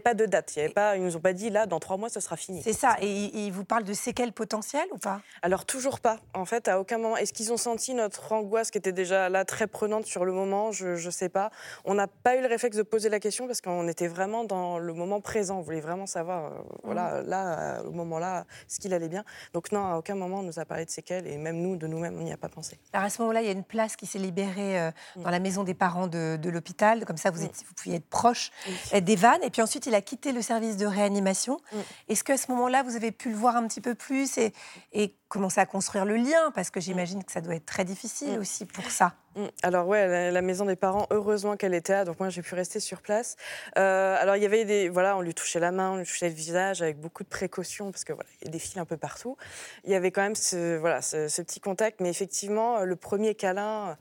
pas 0.00 0.14
de 0.14 0.24
date. 0.24 0.54
Y 0.56 0.60
avait 0.60 0.68
pas, 0.68 0.96
ils 0.96 1.02
ne 1.02 1.06
nous 1.06 1.16
ont 1.16 1.20
pas 1.20 1.32
dit 1.32 1.50
là, 1.50 1.66
dans 1.66 1.80
trois 1.80 1.96
mois, 1.96 2.08
ce 2.08 2.20
sera 2.20 2.36
fini. 2.36 2.62
C'est 2.62 2.72
ça. 2.72 2.96
Et 3.00 3.08
ils 3.08 3.50
vous 3.50 3.64
parlent 3.64 3.84
de 3.84 3.92
séquelles 3.92 4.32
potentielles 4.32 4.86
ou 4.92 4.98
pas? 4.98 5.20
Alors, 5.42 5.64
toujours 5.64 5.98
pas. 5.98 6.18
En 6.32 6.44
fait, 6.44 6.68
à 6.68 6.78
aucun 6.78 6.98
moment. 6.98 7.16
Est-ce 7.16 7.32
qu'ils 7.32 7.52
ont 7.52 7.56
senti 7.56 7.94
notre 7.94 8.32
angoisse 8.32 8.70
qui 8.70 8.78
était 8.78 8.92
déjà 8.92 9.28
là 9.28 9.44
très 9.44 9.66
prenante 9.66 10.06
sur 10.06 10.24
le 10.24 10.32
moment? 10.32 10.70
Je 10.70 11.04
ne 11.04 11.10
sais 11.10 11.28
pas. 11.28 11.50
On 11.84 11.94
n'a 11.94 12.06
pas 12.06 12.36
eu 12.36 12.40
le 12.40 12.46
réflexe 12.46 12.76
de 12.76 12.82
poser 12.82 13.08
la 13.08 13.18
question 13.18 13.46
parce 13.46 13.60
qu'on 13.60 13.88
était 13.88 14.08
vraiment 14.08 14.44
dans 14.44 14.78
le 14.78 14.92
moment 14.92 15.20
présent. 15.20 15.58
On 15.58 15.62
voulait 15.62 15.80
vraiment 15.80 16.06
savoir, 16.06 16.44
euh, 16.44 16.58
voilà, 16.84 17.22
mmh. 17.22 17.28
là, 17.28 17.82
au 17.82 17.90
moment-là, 17.90 18.44
ce 18.68 18.78
qu'il 18.78 18.94
allait 18.94 19.08
bien. 19.08 19.24
Donc, 19.54 19.72
non, 19.72 19.86
à 19.86 19.96
aucun 19.96 20.14
moment, 20.14 20.38
on 20.38 20.44
nous 20.44 20.60
a 20.60 20.64
parlé 20.64 20.84
de 20.84 20.90
séquelles. 20.90 21.26
Et 21.26 21.36
même 21.36 21.56
nous, 21.56 21.76
de 21.76 21.88
nous-mêmes, 21.88 22.16
on 22.16 22.22
n'y 22.22 22.32
a 22.32 22.36
pas 22.36 22.48
pensé. 22.48 22.78
Alors, 22.92 23.06
à 23.06 23.10
ce 23.10 23.20
moment-là, 23.22 23.40
il 23.40 23.46
y 23.46 23.50
a 23.50 23.52
une 23.52 23.64
place 23.64 23.87
qui 23.96 24.06
s'est 24.06 24.18
libérée 24.18 24.80
euh, 24.80 24.90
mm. 25.16 25.22
dans 25.22 25.30
la 25.30 25.38
maison 25.38 25.64
des 25.64 25.74
parents 25.74 26.06
de, 26.06 26.38
l'hôpital. 26.48 27.04
Comme 27.04 27.16
ça, 27.16 27.30
vous, 27.30 27.42
mm. 27.42 27.46
êtes, 27.46 27.64
vous 27.66 27.74
pouviez 27.74 27.96
être 27.96 28.08
proche 28.08 28.50
d'Evan. 28.92 29.38
Et 29.42 29.50
puis 29.50 29.62
ensuite, 29.62 29.86
il 29.86 29.94
a 29.94 30.00
quitté 30.00 30.32
le 30.32 30.42
service 30.42 30.76
de 30.76 30.86
réanimation. 30.86 31.58
Mm. 31.72 31.76
Est-ce 32.08 32.24
qu'à 32.24 32.36
ce 32.36 32.50
moment-là, 32.50 32.82
vous 32.82 32.96
avez 32.96 33.12
pu 33.12 33.30
le 33.30 33.36
voir 33.36 33.56
un 33.56 33.66
petit 33.66 33.80
peu 33.80 33.94
plus 33.94 34.38
et, 34.38 34.52
et 34.92 35.14
commencer 35.28 35.60
à 35.60 35.66
construire 35.66 36.04
le 36.04 36.16
lien? 36.16 36.50
Parce 36.54 36.70
que 36.70 36.80
j'imagine 36.80 37.24
que 37.24 37.32
ça 37.32 37.40
doit 37.40 37.54
être 37.54 37.66
très 37.66 37.84
difficile 37.84 38.38
aussi 38.38 38.64
pour 38.64 38.90
ça. 38.90 39.14
Alors 39.62 39.86
ouais, 39.86 40.30
la, 40.30 40.42
maison 40.42 40.64
des 40.64 40.76
parents, 40.76 41.06
heureusement 41.10 41.56
qu'elle 41.56 41.74
était 41.74 41.92
là, 41.92 42.04
donc 42.04 42.18
moi 42.20 42.28
j'ai 42.28 42.42
pu 42.42 42.54
rester 42.54 42.80
sur 42.80 43.02
place. 43.02 43.36
Euh, 43.76 44.16
alors 44.18 44.36
il 44.36 44.42
y 44.42 44.46
avait 44.46 44.64
des, 44.64 44.88
voilà, 44.88 45.16
on 45.16 45.20
lui 45.20 45.34
touchait 45.34 45.60
la 45.60 45.72
main, 45.72 45.92
on 45.92 45.96
lui 45.96 46.04
touchait 46.04 46.28
le 46.28 46.34
visage 46.34 46.82
avec 46.82 46.98
beaucoup 46.98 47.22
de 47.22 47.28
précautions 47.28 47.90
parce 47.90 48.04
que 48.04 48.12
voilà, 48.12 48.28
il 48.40 48.46
y 48.46 48.48
a 48.48 48.50
des 48.50 48.58
fils 48.58 48.76
un 48.76 48.84
peu 48.84 48.96
partout. 48.96 49.36
Il 49.84 49.90
y 49.90 49.94
avait 49.94 50.10
quand 50.10 50.22
même 50.22 50.34
ce, 50.34 50.76
voilà, 50.76 51.02
ce, 51.02 51.42
petit 51.42 51.60
contact, 51.60 52.00
mais 52.00 52.10
effectivement 52.10 52.84
le 52.84 52.96
premier 52.96 53.34
câlin 53.34 53.96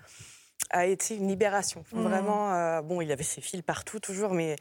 a 0.72 0.86
été 0.86 1.15
une 1.15 1.27
libération. 1.27 1.84
Mmh. 1.91 2.01
Vraiment, 2.01 2.53
euh, 2.53 2.82
bon, 2.82 3.01
il 3.01 3.08
y 3.08 3.12
avait 3.12 3.24
ses 3.24 3.41
fils 3.41 3.62
partout 3.62 4.00
toujours, 4.00 4.34
mais 4.34 4.56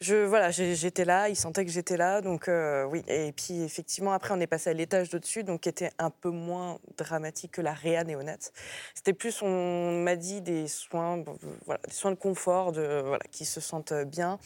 je, 0.00 0.16
voilà, 0.24 0.50
j'étais 0.50 1.04
là, 1.04 1.28
il 1.28 1.36
sentait 1.36 1.64
que 1.64 1.70
j'étais 1.70 1.96
là, 1.96 2.20
donc 2.20 2.48
euh, 2.48 2.84
oui. 2.84 3.02
Et 3.08 3.32
puis 3.32 3.62
effectivement, 3.62 4.12
après, 4.12 4.34
on 4.34 4.40
est 4.40 4.46
passé 4.46 4.70
à 4.70 4.72
l'étage 4.72 5.10
d'au-dessus, 5.10 5.44
donc 5.44 5.62
qui 5.62 5.68
était 5.68 5.90
un 5.98 6.10
peu 6.10 6.30
moins 6.30 6.78
dramatique 6.96 7.52
que 7.52 7.60
la 7.62 7.72
réa 7.72 8.04
néonate. 8.04 8.52
C'était 8.94 9.12
plus, 9.12 9.42
on 9.42 10.02
m'a 10.02 10.16
dit 10.16 10.40
des 10.40 10.68
soins, 10.68 11.22
voilà, 11.66 11.80
des 11.86 11.94
soins 11.94 12.10
de 12.10 12.16
confort, 12.16 12.72
de, 12.72 13.02
voilà, 13.04 13.24
qui 13.30 13.44
se 13.44 13.60
sentent 13.60 13.94
bien. 13.94 14.38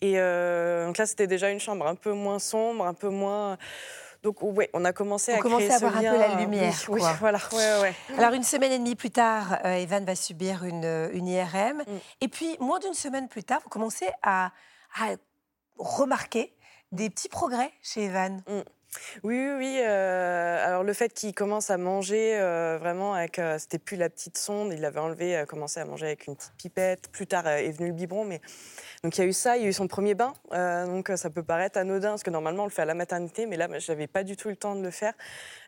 Et 0.00 0.14
euh, 0.18 0.86
donc 0.86 0.98
là, 0.98 1.06
c'était 1.06 1.26
déjà 1.26 1.50
une 1.50 1.60
chambre 1.60 1.86
un 1.86 1.96
peu 1.96 2.12
moins 2.12 2.38
sombre, 2.38 2.86
un 2.86 2.94
peu 2.94 3.08
moins. 3.08 3.58
Donc 4.22 4.42
oui, 4.42 4.66
on 4.72 4.84
a 4.84 4.92
commencé 4.92 5.32
à 5.32 5.38
créer 5.38 5.70
à 5.70 5.78
voir 5.78 5.96
un 5.96 6.00
peu 6.00 6.18
la 6.18 6.34
lumière. 6.36 6.74
Oui, 6.88 7.00
voilà. 7.20 7.38
Ouais, 7.52 7.80
ouais. 7.82 7.94
Alors 8.16 8.32
une 8.32 8.42
semaine 8.42 8.72
et 8.72 8.78
demie 8.78 8.96
plus 8.96 9.10
tard, 9.10 9.58
euh, 9.64 9.74
Evan 9.74 10.04
va 10.04 10.14
subir 10.16 10.64
une, 10.64 11.08
une 11.12 11.28
IRM. 11.28 11.78
Mm. 11.78 11.98
Et 12.20 12.28
puis 12.28 12.56
moins 12.60 12.78
d'une 12.80 12.94
semaine 12.94 13.28
plus 13.28 13.44
tard, 13.44 13.60
vous 13.62 13.68
commencez 13.70 14.08
à, 14.22 14.52
à 15.00 15.14
remarquer 15.78 16.54
des 16.90 17.10
petits 17.10 17.28
progrès 17.28 17.72
chez 17.82 18.04
Evan. 18.04 18.42
Mm. 18.48 18.60
Oui, 19.22 19.34
oui, 19.38 19.54
oui. 19.58 19.80
euh, 19.84 20.66
alors 20.66 20.82
le 20.82 20.92
fait 20.92 21.12
qu'il 21.12 21.34
commence 21.34 21.70
à 21.70 21.76
manger 21.76 22.38
euh, 22.38 22.78
vraiment 22.80 23.14
avec, 23.14 23.38
euh, 23.38 23.58
c'était 23.58 23.78
plus 23.78 23.96
la 23.96 24.08
petite 24.08 24.38
sonde, 24.38 24.72
il 24.72 24.80
l'avait 24.80 25.00
enlevé, 25.00 25.36
a 25.36 25.44
commencé 25.46 25.78
à 25.80 25.84
manger 25.84 26.06
avec 26.06 26.26
une 26.26 26.36
petite 26.36 26.52
pipette. 26.56 27.08
Plus 27.12 27.26
tard 27.26 27.46
est 27.48 27.70
venu 27.70 27.88
le 27.88 27.94
biberon, 27.94 28.24
mais 28.24 28.40
donc 29.04 29.16
il 29.16 29.20
y 29.20 29.24
a 29.24 29.26
eu 29.26 29.32
ça, 29.32 29.56
il 29.56 29.62
y 29.62 29.66
a 29.66 29.68
eu 29.68 29.72
son 29.72 29.88
premier 29.88 30.14
bain. 30.14 30.32
donc 30.86 31.10
ça 31.16 31.30
peut 31.30 31.42
paraître 31.42 31.78
anodin 31.78 32.10
parce 32.10 32.22
que 32.22 32.30
normalement 32.30 32.62
on 32.62 32.66
le 32.66 32.72
fait 32.72 32.82
à 32.82 32.86
la 32.86 32.94
maternité, 32.94 33.46
mais 33.46 33.56
là 33.56 33.68
j'avais 33.78 34.06
pas 34.06 34.24
du 34.24 34.36
tout 34.36 34.48
le 34.48 34.56
temps 34.56 34.74
de 34.74 34.82
le 34.82 34.90
faire. 34.90 35.12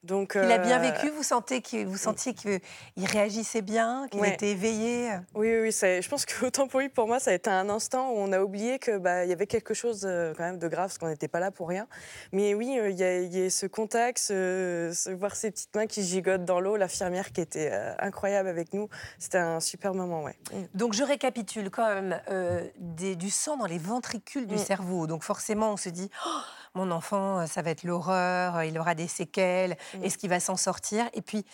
Donc 0.03 0.33
Il 0.35 0.51
a 0.51 0.59
bien 0.59 0.79
vécu, 0.79 1.11
vous, 1.11 1.23
sentez 1.23 1.61
qu'il- 1.61 1.87
vous 1.87 1.99
sentiez 1.99 2.33
qu'il 2.33 2.61
réagissait 2.97 3.61
bien, 3.63 4.07
qu'il 4.11 4.21
Ouais. 4.21 4.33
était 4.33 4.49
éveillé? 4.51 5.11
Oui, 5.35 5.49
oui, 5.55 5.61
oui, 5.61 5.71
je 5.73 6.09
pense 6.09 6.25
que 6.25 6.47
autant 6.47 6.67
pour 6.69 6.81
lui, 6.81 6.89
pour 6.89 7.07
moi, 7.07 7.21
ça 7.21 7.31
a 7.33 7.35
été 7.35 7.51
un 7.51 7.69
instant 7.69 8.11
où 8.11 8.15
on 8.17 8.33
a 8.33 8.41
oublié 8.41 8.79
que 8.79 8.97
bah, 8.97 9.25
il 9.25 9.31
y 9.31 9.33
avait 9.33 9.47
quelque 9.47 9.75
chose 9.75 10.01
quand 10.37 10.43
même 10.43 10.59
de 10.59 10.69
grave, 10.69 10.87
parce 10.87 10.99
qu'on 10.99 11.09
n'était 11.09 11.29
pas 11.29 11.41
là 11.41 11.51
pour 11.51 11.69
rien. 11.69 11.87
Mais 12.33 12.55
oui, 12.55 12.79
il 12.83 12.99
y, 12.99 13.05
a- 13.05 13.10
il 13.19 13.37
y 13.37 13.47
a 13.47 13.51
ce 13.51 13.67
contact, 13.67 14.19
ce, 14.19 14.91
ce- 14.95 15.11
voir 15.11 15.35
ses 15.37 15.51
petites 15.51 15.75
mains 15.75 15.87
qui 15.87 16.03
gigotent 16.03 16.45
dans 16.45 16.61
l'eau, 16.61 16.77
l'infirmière 16.77 17.33
qui 17.33 17.41
était 17.41 17.71
euh, 17.73 17.95
incroyable 17.99 18.49
avec 18.49 18.73
nous, 18.73 18.89
c'était 19.19 19.39
un 19.39 19.61
super 19.61 19.95
moment, 19.95 20.23
ouais. 20.23 20.37
Mm. 20.53 20.65
Donc 20.75 20.93
je 20.95 21.03
récapitule 21.03 21.71
quand 21.71 21.87
même 21.89 22.21
euh, 22.31 22.67
des- 22.79 23.17
du 23.17 23.31
sang 23.31 23.57
dans 23.57 23.67
les 23.67 23.79
ventricules 23.79 24.47
du 24.47 24.55
Mm. 24.57 24.59
cerveau. 24.59 25.07
Donc 25.07 25.23
forcément, 25.25 25.73
on 25.73 25.77
se 25.77 25.89
dit, 25.89 26.11
Oh, 26.27 26.29
mon 26.75 26.91
enfant, 26.91 27.41
euh, 27.41 27.47
ça 27.47 27.63
va 27.63 27.71
être 27.71 27.83
l'horreur, 27.85 28.57
euh, 28.57 28.65
il 28.65 28.79
aura 28.79 28.95
des 28.95 29.09
séquelles, 29.09 29.77
Mm. 29.95 30.05
est-ce 30.05 30.19
qu'il 30.19 30.31
va 30.31 30.41
s'en 30.41 30.57
sortir? 30.57 31.09
Et 31.15 31.23
puis, 31.23 31.45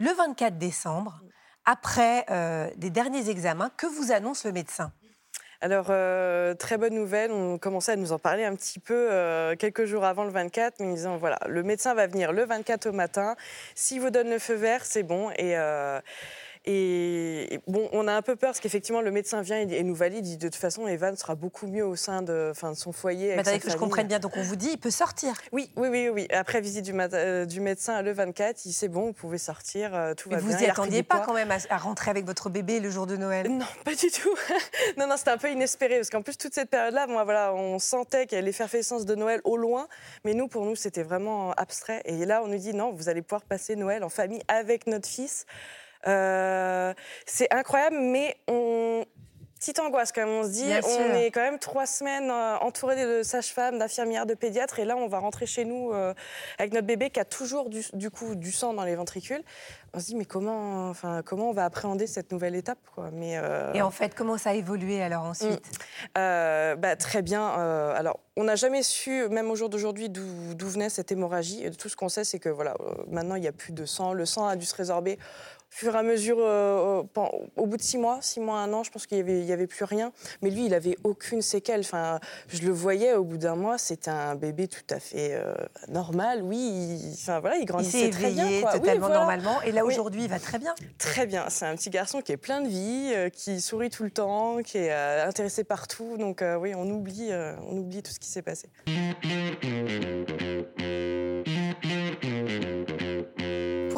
le 0.00 0.12
24 0.12 0.58
décembre, 0.58 1.20
après 1.64 2.24
euh, 2.30 2.70
des 2.76 2.88
derniers 2.90 3.28
examens, 3.28 3.70
que 3.76 3.86
vous 3.86 4.12
annonce 4.12 4.44
le 4.44 4.52
médecin? 4.52 4.92
Alors, 5.60 5.86
euh, 5.90 6.54
très 6.54 6.78
bonne 6.78 6.94
nouvelle, 6.94 7.32
on 7.32 7.58
commençait 7.58 7.90
à 7.90 7.96
nous 7.96 8.12
en 8.12 8.18
parler 8.20 8.44
un 8.44 8.54
petit 8.54 8.78
peu 8.78 8.94
euh, 9.10 9.56
quelques 9.56 9.86
jours 9.86 10.04
avant 10.04 10.22
le 10.22 10.30
24, 10.30 10.78
mais 10.78 10.86
en 10.86 10.94
disant, 10.94 11.16
voilà, 11.16 11.36
le 11.48 11.64
médecin 11.64 11.94
va 11.94 12.06
venir 12.06 12.30
le 12.30 12.44
24 12.44 12.86
au 12.86 12.92
matin, 12.92 13.34
s'il 13.74 14.00
vous 14.00 14.10
donne 14.10 14.30
le 14.30 14.38
feu 14.38 14.54
vert, 14.54 14.84
c'est 14.84 15.02
bon. 15.02 15.30
Et, 15.30 15.58
euh, 15.58 16.00
et, 16.70 17.54
et 17.54 17.60
bon, 17.66 17.88
on 17.92 18.06
a 18.08 18.12
un 18.12 18.20
peu 18.20 18.36
peur 18.36 18.50
parce 18.50 18.60
qu'effectivement, 18.60 19.00
le 19.00 19.10
médecin 19.10 19.40
vient 19.40 19.58
et, 19.58 19.72
et 19.72 19.82
nous 19.82 19.94
valide, 19.94 20.26
il 20.26 20.32
dit, 20.32 20.36
de 20.36 20.48
toute 20.48 20.60
façon, 20.60 20.86
Evan 20.86 21.16
sera 21.16 21.34
beaucoup 21.34 21.66
mieux 21.66 21.86
au 21.86 21.96
sein 21.96 22.20
de, 22.20 22.48
enfin, 22.50 22.72
de 22.72 22.76
son 22.76 22.92
foyer. 22.92 23.28
Mais 23.28 23.32
Avec 23.32 23.46
Attendez 23.46 23.60
sa 23.60 23.66
que 23.66 23.72
je 23.72 23.76
comprenne 23.78 24.06
bien. 24.06 24.18
Donc 24.18 24.36
on 24.36 24.42
vous 24.42 24.56
dit, 24.56 24.70
il 24.72 24.78
peut 24.78 24.90
sortir. 24.90 25.32
Oui, 25.52 25.70
oui, 25.76 25.88
oui, 25.88 26.10
oui. 26.10 26.28
Après 26.30 26.60
visite 26.60 26.84
du, 26.84 26.92
euh, 26.94 27.46
du 27.46 27.60
médecin 27.62 28.02
le 28.02 28.12
24, 28.12 28.66
il 28.66 28.72
c'est 28.72 28.88
bon, 28.88 29.06
vous 29.06 29.12
pouvez 29.14 29.38
sortir, 29.38 29.94
euh, 29.94 30.12
tout 30.12 30.28
Mais 30.28 30.36
va 30.36 30.42
vous 30.42 30.48
bien. 30.48 30.58
n'y 30.58 30.64
a 30.66 30.68
repris 30.68 30.82
attendiez 30.82 31.02
pas 31.02 31.20
quand 31.20 31.32
même 31.32 31.50
à, 31.50 31.56
à 31.70 31.78
rentrer 31.78 32.10
avec 32.10 32.26
votre 32.26 32.50
bébé 32.50 32.80
le 32.80 32.90
jour 32.90 33.06
de 33.06 33.16
Noël? 33.16 33.48
Non, 33.50 33.64
pas 33.84 33.94
du 33.94 34.10
tout. 34.10 34.34
non, 34.98 35.06
non, 35.06 35.16
c'était 35.16 35.30
un 35.30 35.38
peu 35.38 35.50
inespéré 35.50 35.96
parce 35.96 36.10
qu'en 36.10 36.20
plus 36.20 36.36
toute 36.36 36.52
cette 36.52 36.68
période-là, 36.68 37.06
moi, 37.06 37.24
voilà, 37.24 37.54
on 37.54 37.78
sentait 37.78 38.26
qu'il 38.26 38.36
y 38.36 38.38
avait 38.38 38.46
l'effervescence 38.46 39.06
de 39.06 39.14
Noël 39.14 39.40
au 39.44 39.56
loin, 39.56 39.88
mais 40.24 40.34
nous, 40.34 40.48
pour 40.48 40.66
nous, 40.66 40.76
c'était 40.76 41.02
vraiment 41.02 41.52
abstrait. 41.52 42.02
Et 42.04 42.26
là, 42.26 42.42
on 42.44 42.48
nous 42.48 42.58
dit 42.58 42.74
non, 42.74 42.92
vous 42.92 43.08
allez 43.08 43.22
pouvoir 43.22 43.42
passer 43.42 43.74
Noël 43.74 44.04
en 44.04 44.10
famille 44.10 44.42
avec 44.48 44.86
notre 44.86 45.08
fils. 45.08 45.46
Euh, 46.06 46.94
c'est 47.26 47.52
incroyable, 47.52 47.98
mais 47.98 48.36
on 48.48 49.04
petite 49.58 49.80
angoisse 49.80 50.12
quand 50.12 50.20
même. 50.24 50.30
On 50.34 50.44
se 50.44 50.50
dit, 50.50 50.66
Bien 50.66 50.80
on 50.84 50.88
sûr. 50.88 51.14
est 51.16 51.30
quand 51.30 51.40
même 51.40 51.58
trois 51.58 51.86
semaines 51.86 52.30
euh, 52.30 52.56
entourés 52.58 53.04
de 53.04 53.22
sages-femmes, 53.22 53.78
d'infirmières, 53.78 54.24
de 54.24 54.34
pédiatres, 54.34 54.78
et 54.78 54.84
là, 54.84 54.96
on 54.96 55.08
va 55.08 55.18
rentrer 55.18 55.46
chez 55.46 55.64
nous 55.64 55.92
euh, 55.92 56.14
avec 56.58 56.72
notre 56.72 56.86
bébé 56.86 57.10
qui 57.10 57.20
a 57.20 57.24
toujours 57.24 57.68
du, 57.68 57.82
du 57.92 58.10
coup 58.10 58.34
du 58.36 58.52
sang 58.52 58.72
dans 58.72 58.84
les 58.84 58.94
ventricules. 58.94 59.42
On 59.94 60.00
se 60.00 60.06
dit, 60.06 60.14
mais 60.16 60.26
comment, 60.26 60.88
enfin, 60.90 61.22
comment 61.24 61.48
on 61.50 61.52
va 61.52 61.64
appréhender 61.64 62.06
cette 62.06 62.30
nouvelle 62.30 62.54
étape, 62.54 62.78
quoi? 62.94 63.10
Mais 63.12 63.38
euh, 63.38 63.72
Et 63.72 63.82
en 63.82 63.90
fait, 63.90 64.14
comment 64.14 64.36
ça 64.38 64.50
a 64.50 64.54
évolué 64.54 65.02
alors 65.02 65.24
ensuite? 65.24 65.62
Euh, 66.16 66.76
bah, 66.76 66.94
très 66.94 67.22
bien. 67.22 67.48
alors, 67.48 68.20
on 68.36 68.44
n'a 68.44 68.54
jamais 68.54 68.82
su, 68.82 69.28
même 69.30 69.50
au 69.50 69.56
jour 69.56 69.68
d'aujourd'hui, 69.70 70.08
d'où 70.08 70.68
venait 70.68 70.90
cette 70.90 71.10
hémorragie. 71.10 71.64
Et 71.64 71.70
Tout 71.70 71.88
ce 71.88 71.96
qu'on 71.96 72.08
sait, 72.10 72.22
c'est 72.24 72.38
que 72.38 72.48
voilà, 72.50 72.74
maintenant, 73.10 73.34
il 73.34 73.40
n'y 73.40 73.48
a 73.48 73.52
plus 73.52 73.72
de 73.72 73.86
sang. 73.86 74.12
Le 74.12 74.26
sang 74.26 74.46
a 74.46 74.56
dû 74.56 74.66
se 74.66 74.76
résorber 74.76 75.18
fur 75.70 75.94
et 75.94 75.98
à 75.98 76.02
mesure, 76.02 76.38
euh, 76.40 77.02
au 77.56 77.66
bout 77.66 77.76
de 77.76 77.82
six 77.82 77.98
mois, 77.98 78.18
six 78.20 78.40
mois, 78.40 78.58
un 78.60 78.72
an, 78.72 78.82
je 78.82 78.90
pense 78.90 79.06
qu'il 79.06 79.16
n'y 79.24 79.52
avait, 79.52 79.62
il 79.62 79.66
plus 79.68 79.84
rien. 79.84 80.12
Mais 80.42 80.50
lui, 80.50 80.66
il 80.66 80.74
avait 80.74 80.96
aucune 81.04 81.42
séquelle. 81.42 81.80
Enfin, 81.80 82.20
je 82.48 82.62
le 82.62 82.72
voyais 82.72 83.14
au 83.14 83.24
bout 83.24 83.36
d'un 83.36 83.54
mois, 83.54 83.78
c'était 83.78 84.10
un 84.10 84.34
bébé 84.34 84.68
tout 84.68 84.82
à 84.90 84.98
fait 84.98 85.32
euh, 85.32 85.54
normal. 85.88 86.42
Oui, 86.42 86.56
il, 86.56 87.12
enfin, 87.14 87.40
voilà, 87.40 87.56
il 87.56 87.62
Il 87.62 87.66
grandissait 87.66 88.06
s'est 88.06 88.10
très 88.10 88.30
bien. 88.30 88.46
Oui, 88.46 88.62
totalement 88.72 89.06
voilà. 89.06 89.20
normalement. 89.20 89.62
Et 89.62 89.72
là, 89.72 89.84
aujourd'hui, 89.84 90.24
il 90.24 90.28
va 90.30 90.38
très 90.38 90.58
bien. 90.58 90.74
Très 90.98 91.26
bien. 91.26 91.46
C'est 91.48 91.66
un 91.66 91.76
petit 91.76 91.90
garçon 91.90 92.22
qui 92.22 92.32
est 92.32 92.36
plein 92.36 92.60
de 92.60 92.68
vie, 92.68 93.12
euh, 93.14 93.28
qui 93.28 93.60
sourit 93.60 93.90
tout 93.90 94.04
le 94.04 94.10
temps, 94.10 94.62
qui 94.62 94.78
est 94.78 94.92
intéressé 94.92 95.64
partout. 95.64 96.16
Donc 96.18 96.42
oui, 96.60 96.72
on 96.74 96.88
oublie, 96.90 97.30
on 97.68 97.76
oublie 97.76 98.02
tout 98.02 98.12
ce 98.12 98.18
qui 98.18 98.28
s'est 98.28 98.42
passé. 98.42 98.68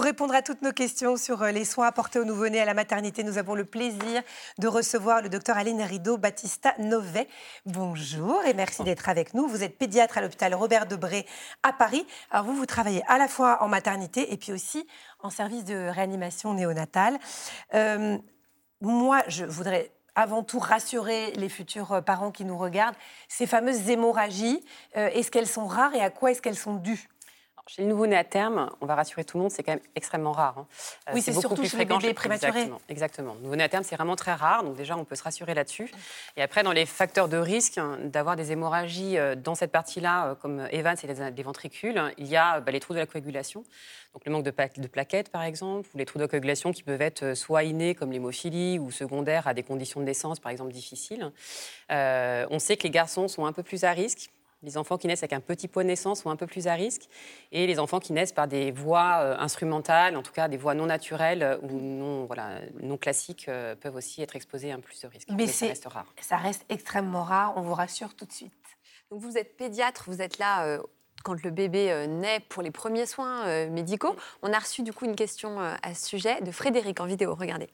Pour 0.01 0.07
répondre 0.07 0.35
à 0.35 0.41
toutes 0.41 0.63
nos 0.63 0.73
questions 0.73 1.19
sur 1.19 1.43
euh, 1.43 1.53
les 1.61 1.67
soins 1.67 1.89
apportés 1.89 2.19
aux 2.19 2.25
nouveau-nés 2.25 2.63
à 2.63 2.65
la 2.65 2.73
maternité, 2.73 3.23
nous 3.23 3.37
avons 3.37 3.55
le 3.55 3.67
plaisir 3.67 4.23
de 4.59 4.67
recevoir 4.67 5.21
le 5.21 5.29
docteur 5.29 5.59
Aline 5.59 5.83
Rideau 5.83 6.17
Battista 6.17 6.73
Novet. 6.79 7.29
Bonjour 7.67 8.43
et 8.47 8.55
merci 8.55 8.83
d'être 8.83 9.11
avec 9.11 9.35
nous. 9.35 9.47
Vous 9.47 9.63
êtes 9.63 9.77
pédiatre 9.77 10.17
à 10.17 10.23
l'hôpital 10.23 10.55
Robert 10.55 10.87
Debré 10.87 11.27
à 11.63 11.75
Paris. 11.75 12.07
Alors 12.31 12.47
vous, 12.47 12.55
vous 12.55 12.65
travaillez 12.65 13.03
à 13.09 13.19
la 13.19 13.29
fois 13.29 13.63
en 13.63 13.69
maternité 13.69 14.33
et 14.33 14.39
puis 14.39 14.53
aussi 14.53 14.87
en 15.19 15.29
service 15.29 15.67
de 15.67 15.91
réanimation 15.91 16.55
néonatale. 16.55 17.19
Euh, 17.75 18.17
moi, 18.81 19.23
je 19.29 19.45
voudrais 19.45 19.93
avant 20.15 20.43
tout 20.43 20.61
rassurer 20.61 21.33
les 21.33 21.51
futurs 21.51 21.93
euh, 21.93 22.01
parents 22.01 22.31
qui 22.31 22.47
nous 22.47 22.57
regardent. 22.57 22.97
Ces 23.29 23.47
fameuses 23.47 23.91
hémorragies, 23.91 24.65
euh, 24.97 25.09
est-ce 25.09 25.31
qu'elles 25.31 25.47
sont 25.47 25.67
rares 25.67 25.95
et 25.95 26.01
à 26.01 26.09
quoi 26.09 26.31
est-ce 26.31 26.41
qu'elles 26.41 26.57
sont 26.57 26.77
dues? 26.77 27.11
Chez 27.71 27.83
les 27.83 27.89
nouveau-nés 27.89 28.17
à 28.17 28.25
terme, 28.25 28.69
on 28.81 28.87
va 28.87 28.97
rassurer 28.97 29.23
tout 29.23 29.37
le 29.37 29.43
monde, 29.43 29.53
c'est 29.53 29.63
quand 29.63 29.71
même 29.71 29.81
extrêmement 29.95 30.33
rare. 30.33 30.59
hein. 30.59 30.67
Euh, 31.09 31.13
Oui, 31.15 31.23
c'est 31.23 31.31
beaucoup 31.31 31.43
surtout 31.43 31.63
plus 31.63 31.71
chez 31.71 31.77
les 31.77 31.85
bébés 31.85 32.15
prématurés. 32.15 32.49
Exactement. 32.49 32.81
exactement. 32.89 33.35
Nouveau-né 33.37 33.63
à 33.63 33.69
terme, 33.69 33.85
c'est 33.85 33.95
vraiment 33.95 34.17
très 34.17 34.35
rare, 34.35 34.65
donc 34.65 34.75
déjà, 34.77 34.97
on 34.97 35.05
peut 35.05 35.15
se 35.15 35.23
rassurer 35.23 35.55
là-dessus. 35.55 35.89
Et 36.37 36.43
après, 36.43 36.65
dans 36.65 36.73
les 36.73 36.85
facteurs 36.85 37.29
de 37.29 37.37
risque 37.37 37.79
hein, 37.79 37.97
d'avoir 38.03 38.35
des 38.35 38.51
hémorragies 38.51 39.19
euh, 39.19 39.37
dans 39.37 39.55
cette 39.55 39.71
partie-là, 39.71 40.31
euh, 40.31 40.35
comme 40.35 40.67
Evan, 40.73 40.97
c'est 40.97 41.07
les, 41.07 41.31
les 41.31 41.43
ventricules, 41.45 41.97
hein, 41.97 42.11
il 42.19 42.27
y 42.27 42.37
a 42.37 42.59
bah, 42.59 42.73
les 42.73 42.81
trous 42.81 42.93
de 42.95 42.99
la 42.99 43.07
coagulation, 43.07 43.63
donc 44.15 44.25
le 44.27 44.33
manque 44.33 44.43
de, 44.43 44.89
plaquettes, 44.89 45.31
par 45.31 45.45
exemple, 45.45 45.89
ou 45.95 45.99
les 45.99 46.07
trous 46.07 46.19
de 46.19 46.27
coagulation 46.27 46.73
qui 46.73 46.83
peuvent 46.83 47.01
être 47.01 47.35
soit 47.35 47.63
innés, 47.63 47.95
comme 47.95 48.11
l'hémophilie, 48.11 48.81
ou 48.81 48.91
secondaires 48.91 49.47
à 49.47 49.55
des 49.55 49.63
conditions 49.63 50.01
de 50.01 50.07
naissance, 50.07 50.41
par 50.41 50.51
exemple, 50.51 50.73
difficiles. 50.73 51.31
Euh, 51.93 52.47
on 52.51 52.59
sait 52.59 52.77
que 52.77 52.83
les 52.83 52.91
garçons 52.91 53.29
sont 53.29 53.47
un 53.47 53.53
peu 53.53 53.63
plus 53.63 53.85
à 53.85 53.93
risque. 53.93 54.31
Les 54.63 54.77
enfants 54.77 54.99
qui 54.99 55.07
naissent 55.07 55.23
avec 55.23 55.33
un 55.33 55.41
petit 55.41 55.69
poids 55.69 55.83
de 55.83 55.89
naissance 55.89 56.21
sont 56.23 56.31
un 56.31 56.37
peu 56.37 56.47
plus 56.47 56.67
à 56.67 56.75
risque. 56.75 57.09
Et 57.51 57.67
les 57.67 57.79
enfants 57.79 57.99
qui 57.99 58.13
naissent 58.13 58.33
par 58.33 58.47
des 58.47 58.71
voies 58.73 59.21
euh, 59.21 59.37
instrumentales, 59.39 60.17
en 60.17 60.23
tout 60.23 60.33
cas 60.33 60.49
des 60.49 60.59
voies 60.59 60.75
non 60.75 60.87
naturelles 60.87 61.43
euh, 61.43 61.59
ou 61.63 61.81
non, 61.81 62.27
voilà, 62.27 62.61
non 62.83 62.97
classiques, 62.99 63.49
euh, 63.49 63.75
peuvent 63.75 63.95
aussi 63.97 64.21
être 64.23 64.37
exposés 64.37 64.71
à 64.71 64.75
un 64.75 64.81
plus 64.81 65.01
de 65.01 65.07
risques. 65.09 65.29
Mais 65.31 65.47
ça 65.47 65.53
c'est- 65.53 65.69
reste 65.69 65.87
rare. 65.87 66.13
Ça 66.21 66.37
reste 66.37 66.65
extrêmement 66.69 67.23
rare, 67.25 67.55
on 67.57 67.63
vous 67.63 67.75
rassure 67.75 68.15
tout 68.15 68.27
de 68.27 68.33
suite. 68.33 68.53
Donc 69.11 69.21
vous 69.21 69.39
êtes 69.39 69.57
pédiatre, 69.57 70.05
vous 70.07 70.21
êtes 70.21 70.39
là 70.39 70.67
euh, 70.67 70.79
quand 71.25 71.43
le 71.43 71.51
bébé 71.51 71.91
euh, 71.91 72.07
naît 72.07 72.41
pour 72.41 72.63
les 72.63 72.71
premiers 72.71 73.07
soins 73.07 73.47
euh, 73.47 73.71
médicaux. 73.71 74.15
On 74.43 74.53
a 74.53 74.59
reçu 74.59 74.83
du 74.83 74.93
coup 74.93 75.07
une 75.07 75.17
question 75.17 75.59
euh, 75.61 75.75
à 75.83 75.95
ce 75.95 76.07
sujet 76.07 76.41
de 76.43 76.51
Frédéric 76.51 77.01
en 77.01 77.07
vidéo. 77.07 77.35
Regardez. 77.35 77.71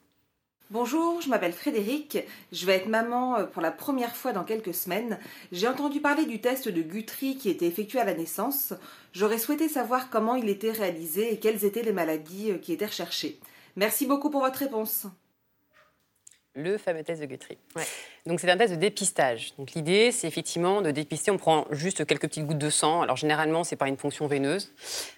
Bonjour, 0.69 1.21
je 1.21 1.29
m'appelle 1.29 1.53
Frédéric. 1.53 2.17
Je 2.51 2.65
vais 2.65 2.75
être 2.75 2.89
maman 2.89 3.37
euh, 3.37 3.45
pour 3.45 3.61
la 3.61 3.71
première 3.71 4.17
fois 4.17 4.33
dans 4.33 4.43
quelques 4.43 4.73
semaines. 4.73 5.17
J'ai 5.53 5.65
entendu 5.65 6.01
parler 6.01 6.25
du 6.25 6.41
test 6.41 6.67
de 6.67 6.81
Guthrie 6.81 7.37
qui 7.37 7.49
était 7.49 7.67
effectué 7.67 7.99
à 8.01 8.03
la 8.03 8.13
naissance. 8.13 8.73
J'aurais 9.13 9.37
souhaité 9.37 9.69
savoir 9.69 10.09
comment 10.09 10.35
il 10.35 10.49
était 10.49 10.73
réalisé 10.73 11.31
et 11.31 11.39
quelles 11.39 11.63
étaient 11.63 11.83
les 11.83 11.93
maladies 11.93 12.51
euh, 12.51 12.57
qui 12.57 12.73
étaient 12.73 12.85
recherchées. 12.85 13.39
Merci 13.77 14.07
beaucoup 14.07 14.29
pour 14.29 14.41
votre 14.41 14.59
réponse. 14.59 15.07
Le 16.57 16.79
fameux 16.79 17.03
test 17.03 17.21
de 17.21 17.27
Guthrie. 17.27 17.59
Ouais. 17.75 17.83
Donc 18.25 18.39
c'est 18.39 18.49
un 18.49 18.57
test 18.57 18.73
de 18.73 18.79
dépistage. 18.79 19.53
Donc 19.59 19.73
l'idée, 19.73 20.11
c'est 20.11 20.27
effectivement 20.27 20.81
de 20.81 20.89
dépister. 20.89 21.29
On 21.29 21.37
prend 21.37 21.67
juste 21.69 22.03
quelques 22.05 22.23
petites 22.23 22.47
gouttes 22.47 22.57
de 22.57 22.71
sang. 22.71 23.03
Alors 23.03 23.15
généralement, 23.15 23.63
c'est 23.63 23.75
par 23.75 23.87
une 23.87 23.95
ponction 23.95 24.25
veineuse, 24.25 24.73